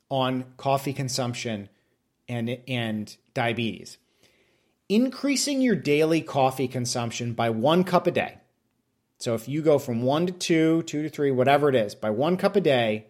on 0.08 0.44
coffee 0.56 0.92
consumption 0.92 1.68
and, 2.30 2.58
and 2.68 3.16
diabetes, 3.34 3.98
increasing 4.88 5.60
your 5.60 5.74
daily 5.74 6.22
coffee 6.22 6.68
consumption 6.68 7.34
by 7.34 7.50
one 7.50 7.84
cup 7.84 8.06
a 8.06 8.10
day. 8.10 8.38
So 9.18 9.34
if 9.34 9.48
you 9.48 9.60
go 9.60 9.78
from 9.78 10.02
one 10.02 10.26
to 10.26 10.32
two, 10.32 10.82
two 10.84 11.02
to 11.02 11.10
three, 11.10 11.30
whatever 11.30 11.68
it 11.68 11.74
is, 11.74 11.94
by 11.94 12.10
one 12.10 12.36
cup 12.38 12.56
a 12.56 12.60
day, 12.60 13.08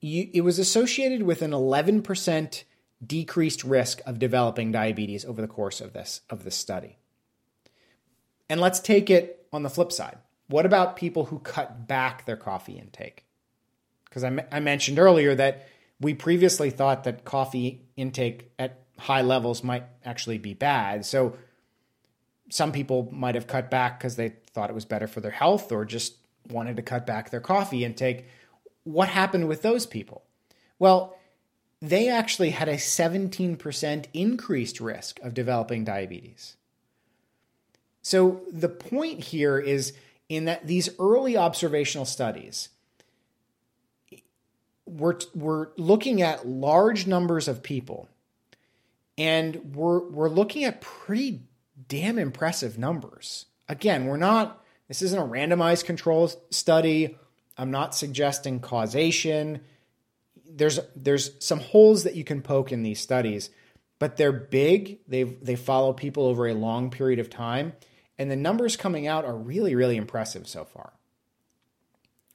you, 0.00 0.30
it 0.32 0.40
was 0.40 0.58
associated 0.58 1.24
with 1.24 1.42
an 1.42 1.50
11% 1.50 2.64
decreased 3.04 3.64
risk 3.64 4.00
of 4.06 4.18
developing 4.18 4.72
diabetes 4.72 5.24
over 5.24 5.42
the 5.42 5.48
course 5.48 5.80
of 5.80 5.92
this 5.92 6.20
of 6.30 6.44
this 6.44 6.56
study. 6.56 6.98
And 8.48 8.60
let's 8.60 8.80
take 8.80 9.10
it 9.10 9.46
on 9.52 9.62
the 9.62 9.70
flip 9.70 9.92
side. 9.92 10.18
What 10.48 10.66
about 10.66 10.96
people 10.96 11.26
who 11.26 11.38
cut 11.38 11.86
back 11.86 12.24
their 12.24 12.36
coffee 12.36 12.78
intake? 12.78 13.24
Because 14.04 14.24
I, 14.24 14.44
I 14.50 14.60
mentioned 14.60 14.98
earlier 14.98 15.34
that 15.34 15.66
we 16.00 16.14
previously 16.14 16.70
thought 16.70 17.04
that 17.04 17.24
coffee 17.24 17.82
intake 17.96 18.50
at 18.58 18.80
high 18.98 19.22
levels 19.22 19.62
might 19.62 19.84
actually 20.04 20.38
be 20.38 20.54
bad. 20.54 21.04
So 21.04 21.36
some 22.50 22.72
people 22.72 23.08
might 23.12 23.34
have 23.34 23.46
cut 23.46 23.70
back 23.70 23.98
because 23.98 24.16
they 24.16 24.30
thought 24.52 24.70
it 24.70 24.74
was 24.74 24.84
better 24.84 25.06
for 25.06 25.20
their 25.20 25.30
health 25.30 25.70
or 25.72 25.84
just 25.84 26.16
wanted 26.48 26.76
to 26.76 26.82
cut 26.82 27.06
back 27.06 27.30
their 27.30 27.40
coffee 27.40 27.84
intake. 27.84 28.26
What 28.84 29.08
happened 29.08 29.46
with 29.48 29.62
those 29.62 29.86
people? 29.86 30.24
Well, 30.78 31.16
they 31.80 32.08
actually 32.08 32.50
had 32.50 32.68
a 32.68 32.74
17% 32.74 34.04
increased 34.12 34.80
risk 34.80 35.20
of 35.20 35.34
developing 35.34 35.84
diabetes. 35.84 36.56
So 38.02 38.42
the 38.50 38.68
point 38.68 39.24
here 39.24 39.58
is 39.58 39.92
in 40.28 40.46
that 40.46 40.66
these 40.66 40.88
early 40.98 41.36
observational 41.36 42.04
studies, 42.04 42.70
we're, 44.90 45.18
we're 45.34 45.68
looking 45.76 46.22
at 46.22 46.46
large 46.46 47.06
numbers 47.06 47.48
of 47.48 47.62
people 47.62 48.08
and 49.16 49.74
we're, 49.74 50.00
we're 50.08 50.28
looking 50.28 50.64
at 50.64 50.80
pretty 50.80 51.42
damn 51.88 52.18
impressive 52.18 52.78
numbers. 52.78 53.46
Again, 53.68 54.06
we're 54.06 54.16
not, 54.16 54.64
this 54.88 55.02
isn't 55.02 55.18
a 55.18 55.26
randomized 55.26 55.84
control 55.84 56.30
study. 56.50 57.16
I'm 57.56 57.70
not 57.70 57.94
suggesting 57.94 58.60
causation. 58.60 59.60
There's, 60.48 60.80
there's 60.96 61.32
some 61.44 61.60
holes 61.60 62.04
that 62.04 62.16
you 62.16 62.24
can 62.24 62.42
poke 62.42 62.72
in 62.72 62.82
these 62.82 63.00
studies, 63.00 63.50
but 64.00 64.16
they're 64.16 64.32
big. 64.32 64.98
They 65.06 65.22
they 65.22 65.54
follow 65.54 65.92
people 65.92 66.24
over 66.24 66.48
a 66.48 66.54
long 66.54 66.90
period 66.90 67.20
of 67.20 67.30
time, 67.30 67.74
and 68.18 68.30
the 68.30 68.36
numbers 68.36 68.76
coming 68.76 69.06
out 69.06 69.24
are 69.24 69.36
really, 69.36 69.76
really 69.76 69.96
impressive 69.96 70.48
so 70.48 70.64
far. 70.64 70.94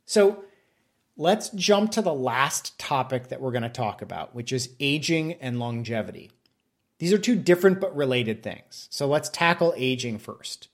So 0.05 0.45
let's 1.17 1.49
jump 1.49 1.91
to 1.91 2.01
the 2.01 2.13
last 2.13 2.77
topic 2.77 3.29
that 3.29 3.41
we're 3.41 3.51
going 3.51 3.63
to 3.63 3.69
talk 3.69 4.01
about, 4.01 4.35
which 4.35 4.51
is 4.51 4.69
aging 4.79 5.33
and 5.33 5.59
longevity. 5.59 6.31
These 6.99 7.13
are 7.13 7.17
two 7.17 7.35
different 7.35 7.79
but 7.81 7.95
related 7.95 8.43
things. 8.43 8.87
So 8.91 9.07
let's 9.07 9.29
tackle 9.29 9.73
aging 9.75 10.19
first. 10.19 10.69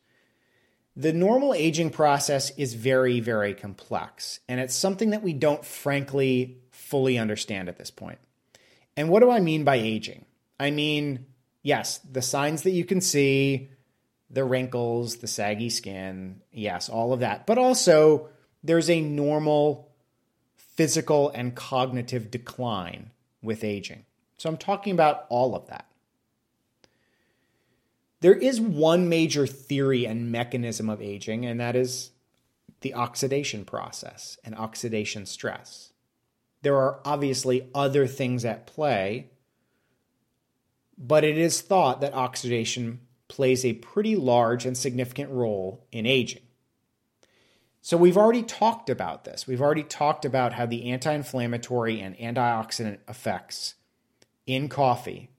The 0.96 1.14
normal 1.14 1.54
aging 1.54 1.92
process 1.92 2.52
is 2.58 2.74
very, 2.74 3.22
very 3.22 3.54
complex, 3.54 4.40
and 4.50 4.60
it's 4.60 4.76
something 4.76 5.12
that 5.12 5.24
we 5.24 5.34
don't 5.34 5.64
frankly 5.64 6.58
fully 6.72 7.18
understand 7.18 7.70
at 7.70 7.78
this 7.78 7.92
point. 7.92 8.20
And 8.98 9.10
what 9.10 9.22
do 9.22 9.32
I 9.32 9.40
mean 9.40 9.64
by 9.64 9.78
aging? 9.78 10.26
I 10.60 10.70
mean, 10.70 11.28
yes, 11.64 12.00
the 12.00 12.22
signs 12.22 12.64
that 12.64 12.72
you 12.72 12.84
can 12.84 13.00
see, 13.00 13.70
the 14.30 14.44
wrinkles, 14.44 15.18
the 15.18 15.28
saggy 15.28 15.70
skin, 15.70 16.42
yes, 16.52 16.90
all 16.90 17.14
of 17.14 17.22
that. 17.22 17.48
But 17.48 17.58
also, 17.58 18.30
there's 18.62 18.90
a 18.90 19.00
normal 19.00 19.91
physical 20.82 21.30
and 21.36 21.54
cognitive 21.54 22.32
decline 22.32 23.12
with 23.44 23.64
aging. 23.64 24.04
So 24.38 24.50
I'm 24.50 24.58
talking 24.58 24.94
about 24.94 25.28
all 25.30 25.54
of 25.54 25.68
that. 25.68 25.86
There 28.22 28.34
is 28.34 28.60
one 28.60 29.08
major 29.08 29.46
theory 29.46 30.06
and 30.06 30.32
mechanism 30.32 30.90
of 30.90 31.00
aging, 31.00 31.46
and 31.46 31.60
that 31.60 31.76
is 31.76 32.10
the 32.80 32.96
oxidation 32.96 33.64
process 33.64 34.40
and 34.44 34.56
oxidation 34.56 35.28
stress. 35.28 35.94
There 36.64 36.78
are 36.78 37.00
obviously 37.06 37.70
other 37.76 38.08
things 38.08 38.44
at 38.44 38.66
play, 38.66 39.30
but 40.98 41.24
it 41.24 41.38
is 41.38 41.62
thought 41.62 42.02
that 42.02 42.16
oxidation 42.16 43.02
plays 43.28 43.64
a 43.64 43.74
pretty 43.74 44.16
large 44.16 44.66
and 44.66 44.76
significant 44.76 45.30
role 45.30 45.86
in 45.92 46.08
aging. 46.08 46.42
So, 47.82 47.98
we've 47.98 48.18
already 48.18 48.44
talked 48.44 48.90
about 48.90 49.24
this. 49.24 49.48
We've 49.48 49.62
already 49.62 49.84
talked 49.84 50.26
about 50.26 50.54
how 50.54 50.66
the 50.66 50.92
anti 50.92 51.12
inflammatory 51.12 52.00
and 52.00 52.16
antioxidant 52.18 53.00
effects 53.08 53.76
in 54.46 54.70
coffee 54.70 55.30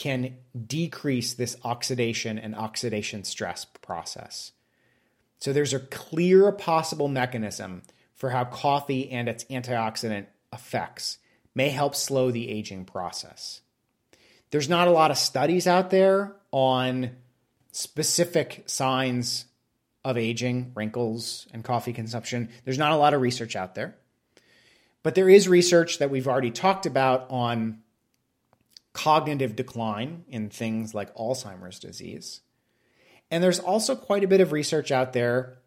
can 0.00 0.36
decrease 0.66 1.34
this 1.34 1.56
oxidation 1.62 2.38
and 2.38 2.54
oxidation 2.54 3.24
stress 3.24 3.66
process. 3.66 4.52
So 5.40 5.52
there's 5.52 5.74
a 5.74 5.80
clear 5.80 6.52
possible 6.52 7.08
mechanism 7.08 7.82
for 8.14 8.30
how 8.30 8.44
coffee 8.44 9.10
and 9.10 9.28
its 9.28 9.44
antioxidant 9.44 10.26
effects 10.52 11.18
may 11.54 11.70
help 11.70 11.94
slow 11.94 12.30
the 12.30 12.48
aging 12.48 12.84
process. 12.84 13.60
There's 14.50 14.68
not 14.68 14.88
a 14.88 14.92
lot 14.92 15.10
of 15.10 15.18
studies 15.18 15.66
out 15.66 15.90
there 15.90 16.34
on 16.50 17.10
specific 17.72 18.64
signs 18.66 19.44
of 20.04 20.16
aging, 20.16 20.72
wrinkles, 20.74 21.46
and 21.52 21.62
coffee 21.62 21.92
consumption. 21.92 22.48
There's 22.64 22.78
not 22.78 22.92
a 22.92 22.96
lot 22.96 23.14
of 23.14 23.20
research 23.20 23.56
out 23.56 23.74
there. 23.74 23.96
But 25.02 25.14
there 25.14 25.28
is 25.28 25.48
research 25.48 25.98
that 25.98 26.10
we've 26.10 26.28
already 26.28 26.50
talked 26.50 26.86
about 26.86 27.26
on 27.30 27.82
cognitive 28.92 29.56
decline 29.56 30.24
in 30.28 30.50
things 30.50 30.94
like 30.94 31.14
Alzheimer's 31.14 31.78
disease. 31.78 32.40
And 33.30 33.42
there's 33.42 33.60
also 33.60 33.94
quite 33.94 34.24
a 34.24 34.28
bit 34.28 34.40
of 34.40 34.52
research 34.52 34.90
out 34.90 35.12
there 35.12 35.58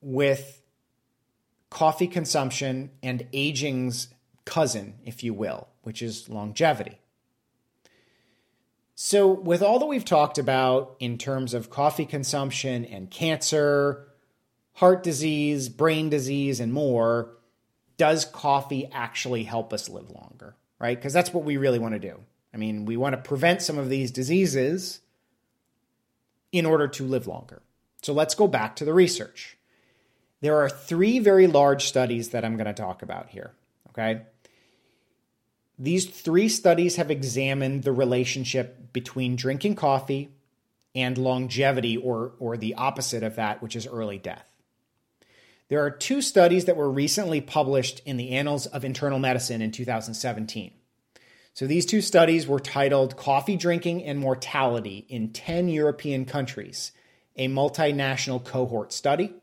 with 0.00 0.62
coffee 1.70 2.06
consumption 2.06 2.90
and 3.02 3.26
aging's 3.32 4.08
cousin, 4.44 4.94
if 5.04 5.22
you 5.22 5.34
will, 5.34 5.68
which 5.82 6.02
is 6.02 6.28
longevity. 6.28 6.98
So, 8.96 9.28
with 9.28 9.62
all 9.62 9.78
that 9.80 9.86
we've 9.86 10.04
talked 10.04 10.38
about 10.38 10.96
in 11.00 11.18
terms 11.18 11.52
of 11.52 11.68
coffee 11.68 12.06
consumption 12.06 12.84
and 12.84 13.10
cancer, 13.10 14.06
heart 14.74 15.02
disease, 15.02 15.68
brain 15.68 16.10
disease, 16.10 16.60
and 16.60 16.72
more, 16.72 17.30
does 17.96 18.24
coffee 18.24 18.88
actually 18.92 19.44
help 19.44 19.72
us 19.72 19.88
live 19.88 20.10
longer? 20.10 20.54
right? 20.84 20.98
Because 20.98 21.14
that's 21.14 21.32
what 21.32 21.44
we 21.44 21.56
really 21.56 21.78
want 21.78 21.94
to 21.94 21.98
do. 21.98 22.20
I 22.52 22.58
mean, 22.58 22.84
we 22.84 22.98
want 22.98 23.14
to 23.14 23.20
prevent 23.20 23.62
some 23.62 23.78
of 23.78 23.88
these 23.88 24.10
diseases 24.10 25.00
in 26.52 26.66
order 26.66 26.86
to 26.88 27.04
live 27.06 27.26
longer. 27.26 27.62
So 28.02 28.12
let's 28.12 28.34
go 28.34 28.46
back 28.46 28.76
to 28.76 28.84
the 28.84 28.92
research. 28.92 29.56
There 30.42 30.58
are 30.58 30.68
three 30.68 31.20
very 31.20 31.46
large 31.46 31.86
studies 31.86 32.30
that 32.30 32.44
I'm 32.44 32.56
going 32.56 32.66
to 32.66 32.74
talk 32.74 33.02
about 33.02 33.30
here, 33.30 33.52
okay? 33.90 34.22
These 35.78 36.06
three 36.06 36.48
studies 36.48 36.96
have 36.96 37.10
examined 37.10 37.82
the 37.82 37.92
relationship 37.92 38.92
between 38.92 39.36
drinking 39.36 39.74
coffee 39.74 40.30
and 40.94 41.18
longevity, 41.18 41.96
or, 41.96 42.32
or 42.38 42.56
the 42.56 42.74
opposite 42.74 43.24
of 43.24 43.34
that, 43.36 43.60
which 43.60 43.74
is 43.74 43.86
early 43.86 44.18
death. 44.18 44.46
There 45.68 45.84
are 45.84 45.90
two 45.90 46.22
studies 46.22 46.66
that 46.66 46.76
were 46.76 46.90
recently 46.90 47.40
published 47.40 48.00
in 48.06 48.16
the 48.16 48.30
Annals 48.30 48.66
of 48.66 48.84
Internal 48.84 49.18
Medicine 49.18 49.60
in 49.60 49.72
2017. 49.72 50.72
So 51.54 51.66
these 51.66 51.86
two 51.86 52.00
studies 52.00 52.46
were 52.46 52.60
titled 52.60 53.16
Coffee 53.16 53.56
Drinking 53.56 54.04
and 54.04 54.18
Mortality 54.18 55.06
in 55.08 55.32
10 55.32 55.68
European 55.68 56.26
Countries, 56.26 56.92
a 57.36 57.48
multinational 57.48 58.44
cohort 58.44 58.92
study. 58.92 59.34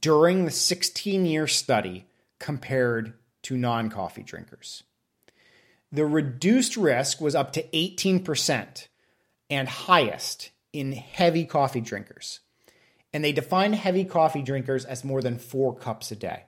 during 0.00 0.44
the 0.44 0.50
16 0.50 1.24
year 1.24 1.46
study 1.46 2.06
compared 2.40 3.14
to 3.42 3.56
non 3.56 3.88
coffee 3.88 4.24
drinkers. 4.24 4.82
the 5.92 6.04
reduced 6.04 6.76
risk 6.76 7.20
was 7.20 7.36
up 7.36 7.52
to 7.52 7.62
18% 7.68 8.88
and 9.48 9.68
highest 9.68 10.50
in 10.72 10.92
heavy 10.92 11.44
coffee 11.44 11.82
drinkers. 11.82 12.40
And 13.12 13.22
they 13.22 13.32
define 13.32 13.74
heavy 13.74 14.04
coffee 14.04 14.42
drinkers 14.42 14.84
as 14.84 15.04
more 15.04 15.20
than 15.20 15.38
four 15.38 15.76
cups 15.76 16.10
a 16.10 16.16
day. 16.16 16.44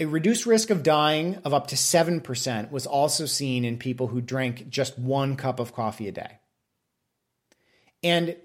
A 0.00 0.06
reduced 0.06 0.46
risk 0.46 0.70
of 0.70 0.82
dying 0.82 1.36
of 1.44 1.52
up 1.52 1.66
to 1.68 1.76
7% 1.76 2.70
was 2.70 2.86
also 2.86 3.26
seen 3.26 3.64
in 3.64 3.78
people 3.78 4.08
who 4.08 4.20
drank 4.20 4.68
just 4.68 4.98
one 4.98 5.34
cup 5.34 5.58
of 5.58 5.74
coffee 5.74 6.06
a 6.06 6.12
day. 6.12 6.38
And 8.02 8.36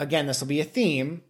again, 0.00 0.26
this 0.26 0.40
will 0.40 0.48
be 0.48 0.60
a 0.60 0.64
theme. 0.64 1.22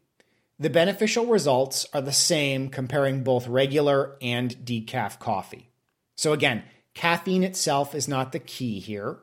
The 0.58 0.70
beneficial 0.70 1.26
results 1.26 1.86
are 1.92 2.00
the 2.00 2.12
same 2.12 2.70
comparing 2.70 3.22
both 3.22 3.46
regular 3.46 4.16
and 4.22 4.56
decaf 4.64 5.18
coffee. 5.18 5.68
So, 6.16 6.32
again, 6.32 6.62
caffeine 6.94 7.44
itself 7.44 7.94
is 7.94 8.08
not 8.08 8.32
the 8.32 8.38
key 8.38 8.80
here. 8.80 9.18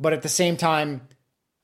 But 0.00 0.14
at 0.14 0.22
the 0.22 0.28
same 0.30 0.56
time, 0.56 1.02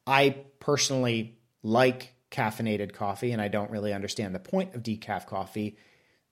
I 0.07 0.37
personally 0.61 1.39
like 1.63 2.13
caffeinated 2.31 2.93
coffee 2.93 3.33
and 3.33 3.41
I 3.41 3.49
don't 3.49 3.71
really 3.71 3.95
understand 3.95 4.35
the 4.35 4.39
point 4.39 4.75
of 4.75 4.83
decaf 4.83 5.27
coffee. 5.27 5.79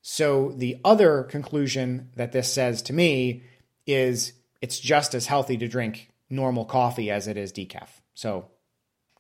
So, 0.09 0.53
the 0.57 0.79
other 0.85 1.25
conclusion 1.25 2.11
that 2.15 2.31
this 2.31 2.53
says 2.53 2.81
to 2.83 2.93
me 2.93 3.43
is 3.89 4.35
it's 4.63 4.79
just 4.79 5.17
as 5.17 5.27
healthy 5.27 5.57
to 5.57 5.67
drink 5.67 6.13
normal 6.31 6.65
coffee 6.65 7.11
as 7.11 7.27
it 7.27 7.37
is 7.37 7.53
decaf. 7.53 7.89
So, 8.15 8.47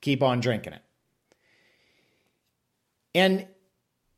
keep 0.00 0.22
on 0.22 0.38
drinking 0.38 0.74
it. 0.74 0.82
And 3.16 3.48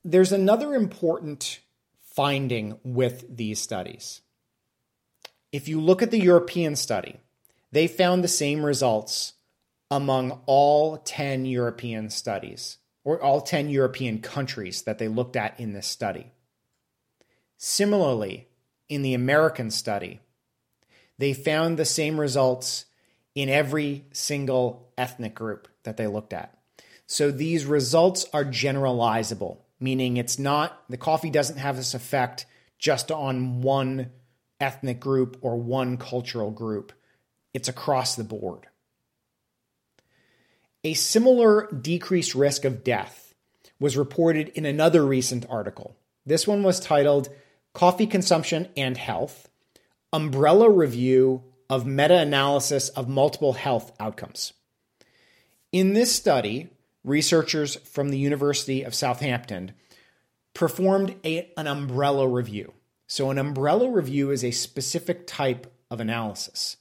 there's 0.05 0.31
another 0.31 0.75
important 0.75 1.61
finding 2.03 2.79
with 2.85 3.25
these 3.35 3.59
studies. 3.59 4.21
If 5.51 5.69
you 5.69 5.81
look 5.81 6.03
at 6.03 6.11
the 6.11 6.21
European 6.21 6.77
study, 6.77 7.17
they 7.73 7.89
found 7.89 8.23
the 8.23 8.29
same 8.29 8.63
results 8.63 9.33
among 9.91 10.43
all 10.45 10.99
10 10.99 11.47
European 11.47 12.11
studies, 12.11 12.77
or 13.05 13.23
all 13.23 13.41
10 13.41 13.71
European 13.71 14.21
countries 14.21 14.83
that 14.83 14.99
they 14.99 15.09
looked 15.09 15.35
at 15.35 15.59
in 15.59 15.73
this 15.73 15.87
study. 15.87 16.31
Similarly, 17.59 18.47
in 18.89 19.03
the 19.03 19.15
American 19.15 19.71
study, 19.71 20.21
they 21.19 21.35
found 21.35 21.77
the 21.77 21.85
same 21.85 22.19
results 22.19 22.87
in 23.35 23.49
every 23.49 24.07
single 24.13 24.93
ethnic 24.97 25.35
group 25.35 25.69
that 25.83 25.97
they 25.97 26.07
looked 26.07 26.33
at. 26.33 26.57
So 27.07 27.31
these 27.31 27.67
results 27.67 28.27
are 28.33 28.45
generalizable, 28.45 29.59
meaning 29.81 30.17
it's 30.17 30.39
not, 30.39 30.85
the 30.89 30.97
coffee 30.97 31.31
doesn't 31.31 31.59
have 31.59 31.77
this 31.77 31.95
effect 31.95 32.47
just 32.79 33.11
on 33.11 33.61
one 33.61 34.11
ethnic 34.61 35.01
group 35.01 35.37
or 35.41 35.57
one 35.57 35.97
cultural 35.97 36.53
group. 36.53 36.93
It's 37.53 37.69
across 37.69 38.15
the 38.15 38.25
board. 38.25 38.67
A 40.85 40.95
similar 40.95 41.69
decreased 41.73 42.37
risk 42.37 42.65
of 42.65 42.85
death 42.85 43.35
was 43.81 43.97
reported 43.97 44.49
in 44.51 44.65
another 44.65 45.05
recent 45.05 45.45
article. 45.51 45.97
This 46.25 46.47
one 46.47 46.63
was 46.63 46.79
titled 46.79 47.29
Coffee 47.79 48.09
Consumption 48.09 48.67
and 48.77 48.97
Health 48.97 49.49
Umbrella 50.13 50.69
Review 50.69 51.45
of 51.71 51.87
Meta 51.87 52.19
Analysis 52.19 52.89
of 52.89 53.09
Multiple 53.09 53.53
Health 53.53 53.93
Outcomes. 54.01 54.53
In 55.71 55.93
this 55.93 56.13
study, 56.13 56.71
researchers 57.05 57.77
from 57.77 58.09
the 58.09 58.19
University 58.19 58.83
of 58.83 58.97
Southampton 58.97 59.75
performed 60.55 61.15
a, 61.25 61.53
an 61.57 61.69
umbrella 61.69 62.27
review. 62.27 62.73
So, 63.07 63.31
an 63.31 63.39
umbrella 63.39 63.89
review 63.89 64.33
is 64.33 64.43
a 64.43 64.51
specific 64.51 65.29
type 65.29 65.73
of 65.89 66.01
analysis. 66.01 66.79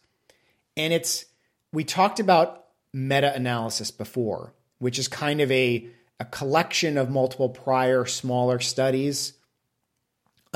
And 0.76 0.94
it's, 0.94 1.26
we 1.72 1.84
talked 1.84 2.20
about 2.20 2.66
meta 2.92 3.36
analysis 3.36 3.92
before, 3.92 4.56
which 4.80 4.98
is 4.98 5.08
kind 5.08 5.42
of 5.42 5.52
a, 5.52 5.90
a 6.20 6.26
collection 6.26 6.98
of 6.98 7.12
multiple 7.12 7.50
prior 7.50 8.08
smaller 8.08 8.60
studies. 8.60 9.34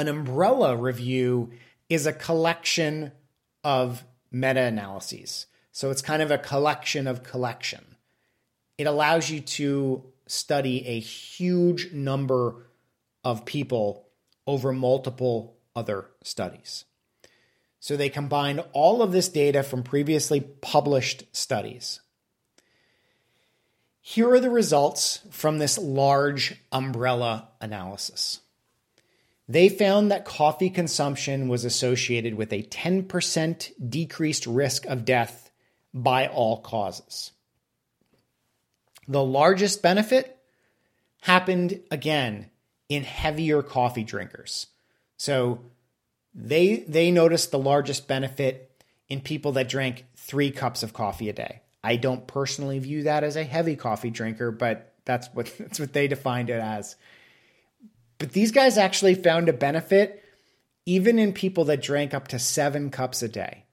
An 0.01 0.07
umbrella 0.07 0.75
review 0.75 1.51
is 1.87 2.05
a 2.05 2.13
collection 2.13 3.11
of 3.63 4.03
meta 4.31 4.61
analyses. 4.61 5.45
So, 5.71 5.91
it's 5.91 6.01
kind 6.01 6.21
of 6.21 6.31
a 6.31 6.37
collection 6.37 7.07
of 7.07 7.23
collection 7.23 7.91
it 8.81 8.87
allows 8.87 9.29
you 9.29 9.41
to 9.41 10.03
study 10.25 10.87
a 10.87 10.99
huge 10.99 11.93
number 11.93 12.65
of 13.23 13.45
people 13.45 14.07
over 14.47 14.73
multiple 14.73 15.55
other 15.75 16.07
studies. 16.23 16.85
So 17.79 17.95
they 17.95 18.09
combine 18.09 18.57
all 18.73 19.03
of 19.03 19.11
this 19.11 19.29
data 19.29 19.61
from 19.61 19.83
previously 19.83 20.41
published 20.41 21.25
studies. 21.31 22.01
Here 24.01 24.31
are 24.31 24.39
the 24.39 24.49
results 24.49 25.19
from 25.29 25.59
this 25.59 25.77
large 25.77 26.55
umbrella 26.71 27.49
analysis. 27.61 28.39
They 29.51 29.67
found 29.67 30.11
that 30.11 30.23
coffee 30.23 30.69
consumption 30.69 31.49
was 31.49 31.65
associated 31.65 32.35
with 32.35 32.53
a 32.53 32.63
10% 32.63 33.89
decreased 33.89 34.47
risk 34.47 34.85
of 34.85 35.03
death 35.03 35.51
by 35.93 36.27
all 36.27 36.61
causes. 36.61 37.33
The 39.09 39.21
largest 39.21 39.81
benefit 39.81 40.37
happened 41.23 41.81
again 41.91 42.49
in 42.87 43.03
heavier 43.03 43.61
coffee 43.61 44.05
drinkers. 44.05 44.67
So 45.17 45.59
they 46.33 46.85
they 46.87 47.11
noticed 47.11 47.51
the 47.51 47.59
largest 47.59 48.07
benefit 48.07 48.81
in 49.09 49.19
people 49.19 49.51
that 49.53 49.67
drank 49.67 50.05
3 50.15 50.51
cups 50.51 50.81
of 50.81 50.93
coffee 50.93 51.27
a 51.27 51.33
day. 51.33 51.61
I 51.83 51.97
don't 51.97 52.25
personally 52.25 52.79
view 52.79 53.03
that 53.03 53.25
as 53.25 53.35
a 53.35 53.43
heavy 53.43 53.75
coffee 53.75 54.11
drinker, 54.11 54.51
but 54.51 54.93
that's 55.03 55.27
what 55.33 55.53
that's 55.59 55.77
what 55.77 55.91
they 55.91 56.07
defined 56.07 56.49
it 56.49 56.61
as. 56.61 56.95
But 58.21 58.33
these 58.33 58.51
guys 58.51 58.77
actually 58.77 59.15
found 59.15 59.49
a 59.49 59.53
benefit 59.53 60.23
even 60.85 61.17
in 61.17 61.33
people 61.33 61.65
that 61.65 61.81
drank 61.81 62.13
up 62.13 62.27
to 62.27 62.37
7 62.37 62.91
cups 62.91 63.23
a 63.23 63.27
day. 63.27 63.65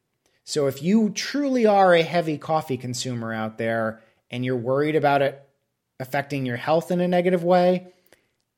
So 0.45 0.69
if 0.69 0.83
you 0.83 1.11
truly 1.11 1.67
are 1.67 1.93
a 1.93 2.03
heavy 2.03 2.39
coffee 2.39 2.79
consumer 2.79 3.35
out 3.35 3.59
there, 3.59 4.01
and 4.31 4.47
you're 4.47 4.57
worried 4.57 4.97
about 4.97 5.21
it 5.21 5.47
affecting 6.01 6.47
your 6.47 6.57
health 6.57 6.91
in 6.91 7.03
a 7.03 7.07
negative 7.07 7.45
way, 7.45 7.89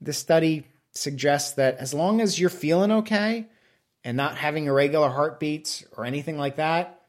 the 0.00 0.12
study 0.12 0.64
suggests 0.92 1.55
that 1.55 1.79
as 1.79 1.92
long 1.92 2.20
as 2.20 2.38
you're 2.38 2.50
feeling 2.50 2.92
okay 2.92 3.48
and 4.05 4.16
not 4.16 4.37
having 4.37 4.66
irregular 4.66 5.09
heartbeats 5.09 5.85
or 5.96 6.05
anything 6.05 6.38
like 6.38 6.55
that, 6.55 7.00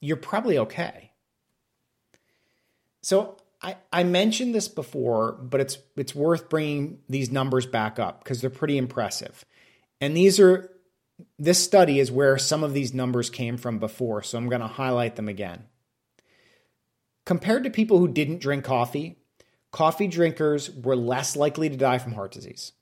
you're 0.00 0.16
probably 0.16 0.58
okay. 0.58 1.10
So 3.02 3.36
I, 3.62 3.76
I 3.92 4.02
mentioned 4.04 4.54
this 4.54 4.68
before, 4.68 5.32
but 5.32 5.60
it's 5.60 5.78
it's 5.96 6.14
worth 6.14 6.48
bringing 6.48 6.98
these 7.08 7.30
numbers 7.30 7.64
back 7.66 7.98
up 7.98 8.22
because 8.22 8.40
they're 8.40 8.50
pretty 8.50 8.76
impressive. 8.76 9.44
And 10.00 10.16
these 10.16 10.40
are 10.40 10.70
this 11.38 11.62
study 11.62 12.00
is 12.00 12.10
where 12.10 12.38
some 12.38 12.64
of 12.64 12.74
these 12.74 12.92
numbers 12.92 13.30
came 13.30 13.56
from 13.56 13.78
before, 13.78 14.22
so 14.22 14.36
I'm 14.36 14.48
going 14.48 14.60
to 14.60 14.66
highlight 14.66 15.16
them 15.16 15.28
again. 15.28 15.64
Compared 17.24 17.62
to 17.64 17.70
people 17.70 17.98
who 17.98 18.08
didn't 18.08 18.40
drink 18.40 18.64
coffee, 18.64 19.18
coffee 19.70 20.08
drinkers 20.08 20.70
were 20.70 20.96
less 20.96 21.36
likely 21.36 21.68
to 21.68 21.76
die 21.76 21.98
from 21.98 22.12
heart 22.12 22.32
disease. 22.32 22.72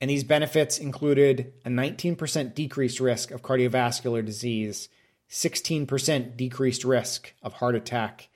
And 0.00 0.10
these 0.10 0.24
benefits 0.24 0.78
included 0.78 1.52
a 1.64 1.68
19% 1.68 2.54
decreased 2.54 3.00
risk 3.00 3.30
of 3.30 3.42
cardiovascular 3.42 4.24
disease, 4.24 4.88
16% 5.30 6.36
decreased 6.36 6.84
risk 6.84 7.34
of 7.42 7.54
heart 7.54 7.74
attack, 7.74 8.28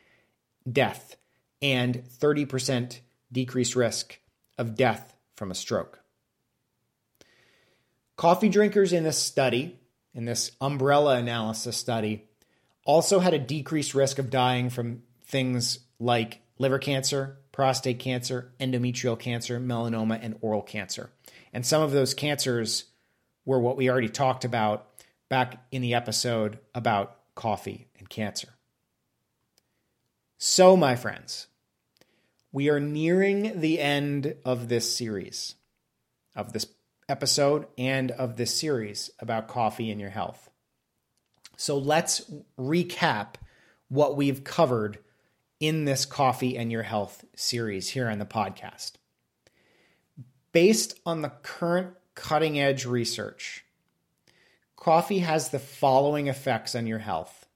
death, 0.71 1.17
and 1.73 2.05
30% 2.21 3.01
decreased 3.33 3.75
risk 3.75 4.21
of 4.57 4.77
death 4.77 5.17
from 5.35 5.51
a 5.51 5.55
stroke. 5.55 5.99
Coffee 8.17 8.49
drinkers 8.49 8.93
in 8.93 9.03
this 9.03 9.19
study, 9.19 9.77
in 10.15 10.27
this 10.27 10.53
umbrella 10.61 11.17
analysis 11.17 11.77
study, 11.77 12.25
also 12.85 13.19
had 13.19 13.35
a 13.35 13.39
decreased 13.39 13.95
risk 13.95 14.21
of 14.21 14.31
dying 14.31 14.71
from 14.71 15.03
things 15.25 15.81
like 15.99 16.41
liver 16.59 16.79
cancer, 16.79 17.39
prostate 17.51 17.99
cancer, 17.99 18.53
endometrial 18.61 19.19
cancer, 19.19 19.59
melanoma, 19.59 20.21
and 20.23 20.37
oral 20.41 20.63
cancer. 20.63 21.11
And 21.53 21.67
some 21.67 21.83
of 21.83 21.91
those 21.91 22.15
cancers 22.15 22.85
were 23.45 23.59
what 23.59 23.77
we 23.77 23.91
already 23.91 24.09
talked 24.09 24.45
about 24.45 24.87
back 25.29 25.67
in 25.73 25.83
the 25.83 25.95
episode 25.95 26.61
about 26.77 27.19
coffee 27.35 27.89
and 27.99 28.09
cancer. 28.09 28.49
So, 30.39 30.77
my 30.77 30.97
friends, 30.97 31.49
we 32.57 32.71
are 32.71 32.81
nearing 32.81 33.61
the 33.61 33.79
end 33.79 34.35
of 34.47 34.71
this 34.71 34.97
series, 34.97 35.57
of 36.35 36.55
this 36.55 36.65
episode, 37.07 37.67
and 37.77 38.11
of 38.13 38.39
this 38.39 38.59
series 38.59 39.11
about 39.21 39.47
coffee 39.47 39.91
and 39.91 40.01
your 40.01 40.09
health. 40.09 40.49
So 41.59 41.77
let's 41.77 42.23
recap 42.59 43.35
what 43.89 44.17
we've 44.17 44.43
covered 44.43 45.01
in 45.61 45.85
this 45.85 46.07
Coffee 46.07 46.57
and 46.57 46.73
Your 46.73 46.85
Health 46.85 47.27
series 47.37 47.91
here 47.91 48.09
on 48.09 48.19
the 48.19 48.25
podcast. 48.25 48.93
Based 50.53 50.99
on 51.05 51.21
the 51.21 51.35
current 51.43 51.91
cutting 52.15 52.59
edge 52.59 52.87
research, 52.87 53.67
coffee 54.77 55.19
has 55.19 55.51
the 55.51 55.59
following 55.59 56.29
effects 56.29 56.75
on 56.75 56.87
your 56.87 57.01
health. 57.01 57.47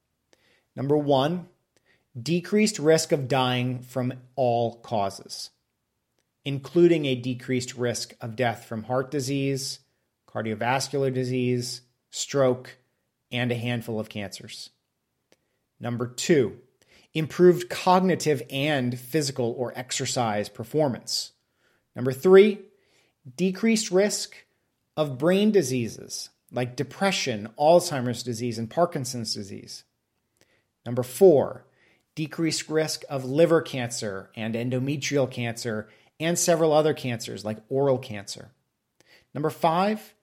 Number 0.77 0.99
one, 0.99 1.49
decreased 2.21 2.79
risk 2.79 3.13
of 3.13 3.29
dying 3.29 3.81
from 3.83 4.13
all 4.37 4.77
causes, 4.81 5.51
including 6.45 7.07
a 7.07 7.15
decreased 7.15 7.75
risk 7.75 8.15
of 8.21 8.37
death 8.37 8.65
from 8.65 8.85
heart 8.85 9.11
disease, 9.11 9.81
cardiovascular 10.29 11.13
disease, 11.13 11.83
stroke, 12.11 12.79
and 13.31 13.53
a 13.53 13.57
handful 13.57 14.01
of 14.01 14.09
cancers. 14.09 14.71
Number 15.79 16.07
two, 16.07 16.59
improved 17.15 17.69
cognitive 17.69 18.43
and 18.51 18.99
physical 18.99 19.55
or 19.57 19.73
exercise 19.77 20.49
performance. 20.49 21.33
Number 21.97 22.13
three, 22.13 22.61
decreased 23.37 23.91
risk 23.91 24.35
of 24.97 25.19
brain 25.19 25.51
diseases 25.51 26.31
like 26.53 26.77
depression, 26.77 27.49
Alzheimer's 27.59 28.23
disease, 28.23 28.59
and 28.59 28.69
Parkinson's 28.69 29.35
disease. 29.35 29.85
Number 30.85 31.03
four, 31.03 31.65
decreased 32.15 32.69
risk 32.69 33.05
of 33.09 33.25
liver 33.25 33.63
cancer 33.63 34.31
and 34.35 34.55
endometrial 34.55 35.31
cancer 35.31 35.89
and 36.19 36.39
several 36.39 36.73
other 36.73 36.95
cancers 36.95 37.45
like 37.45 37.59
oral 37.69 37.99
cancer. 37.99 38.51
Number 39.35 39.51
five, 39.51 40.15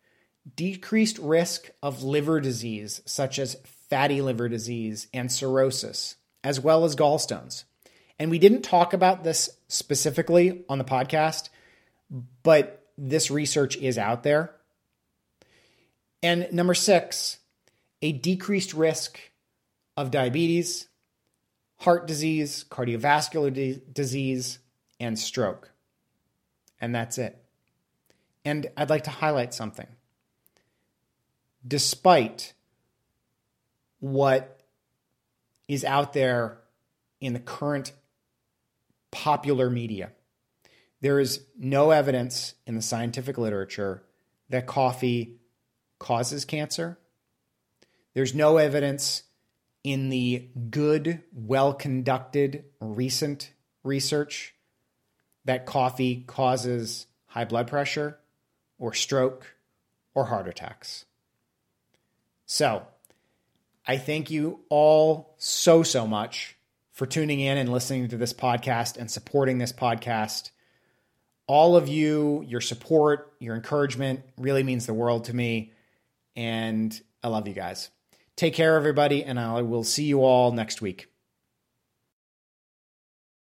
decreased 0.55 1.17
risk 1.17 1.69
of 1.81 2.03
liver 2.03 2.39
disease 2.39 3.01
such 3.05 3.39
as 3.39 3.57
fatty 3.89 4.21
liver 4.21 4.49
disease 4.49 5.07
and 5.13 5.31
cirrhosis, 5.31 6.15
as 6.43 6.59
well 6.59 6.83
as 6.83 6.95
gallstones. 6.95 7.63
And 8.19 8.31
we 8.31 8.39
didn't 8.39 8.63
talk 8.63 8.93
about 8.93 9.23
this 9.23 9.49
specifically 9.67 10.63
on 10.69 10.77
the 10.77 10.83
podcast, 10.83 11.49
but 12.43 12.85
this 12.97 13.29
research 13.29 13.77
is 13.77 13.97
out 13.97 14.23
there. 14.23 14.53
And 16.23 16.51
number 16.51 16.73
six, 16.73 17.37
a 18.01 18.11
decreased 18.11 18.73
risk 18.73 19.19
of 19.95 20.11
diabetes, 20.11 20.87
heart 21.79 22.07
disease, 22.07 22.65
cardiovascular 22.69 23.53
di- 23.53 23.81
disease, 23.91 24.59
and 24.99 25.17
stroke. 25.17 25.71
And 26.81 26.93
that's 26.93 27.17
it. 27.17 27.43
And 28.45 28.67
I'd 28.77 28.89
like 28.89 29.03
to 29.05 29.09
highlight 29.09 29.53
something. 29.53 29.87
Despite 31.67 32.53
what 33.99 34.61
is 35.67 35.83
out 35.83 36.13
there 36.13 36.59
in 37.19 37.33
the 37.33 37.39
current 37.39 37.91
popular 39.11 39.69
media, 39.69 40.11
there 41.01 41.19
is 41.19 41.41
no 41.57 41.91
evidence 41.91 42.53
in 42.65 42.75
the 42.75 42.81
scientific 42.81 43.37
literature 43.37 44.03
that 44.49 44.65
coffee 44.65 45.39
causes 45.99 46.45
cancer. 46.45 46.97
There's 48.13 48.33
no 48.33 48.57
evidence 48.57 49.23
in 49.87 50.09
the 50.09 50.49
good, 50.69 51.23
well 51.33 51.73
conducted 51.73 52.65
recent 52.81 53.53
research 53.83 54.53
that 55.45 55.65
coffee 55.65 56.25
causes 56.27 57.07
high 57.27 57.45
blood 57.45 57.67
pressure 57.67 58.19
or 58.77 58.93
stroke 58.93 59.55
or 60.13 60.25
heart 60.25 60.49
attacks. 60.49 61.05
So, 62.45 62.85
I 63.87 63.97
thank 63.97 64.29
you 64.29 64.59
all 64.69 65.33
so, 65.37 65.83
so 65.83 66.05
much 66.05 66.57
for 66.91 67.05
tuning 67.05 67.39
in 67.39 67.57
and 67.57 67.71
listening 67.71 68.09
to 68.09 68.17
this 68.17 68.33
podcast 68.33 68.97
and 68.97 69.09
supporting 69.09 69.57
this 69.57 69.71
podcast. 69.71 70.51
All 71.47 71.77
of 71.77 71.87
you, 71.87 72.43
your 72.45 72.59
support, 72.59 73.31
your 73.39 73.55
encouragement 73.55 74.19
really 74.37 74.63
means 74.63 74.85
the 74.85 74.93
world 74.93 75.25
to 75.25 75.33
me. 75.33 75.71
And 76.35 76.99
I 77.23 77.29
love 77.29 77.47
you 77.47 77.53
guys. 77.53 77.89
Take 78.37 78.53
care, 78.53 78.75
everybody, 78.75 79.23
and 79.23 79.39
I 79.39 79.63
will 79.63 79.83
see 79.83 80.03
you 80.03 80.23
all 80.23 80.51
next 80.51 80.79
week. 80.79 81.07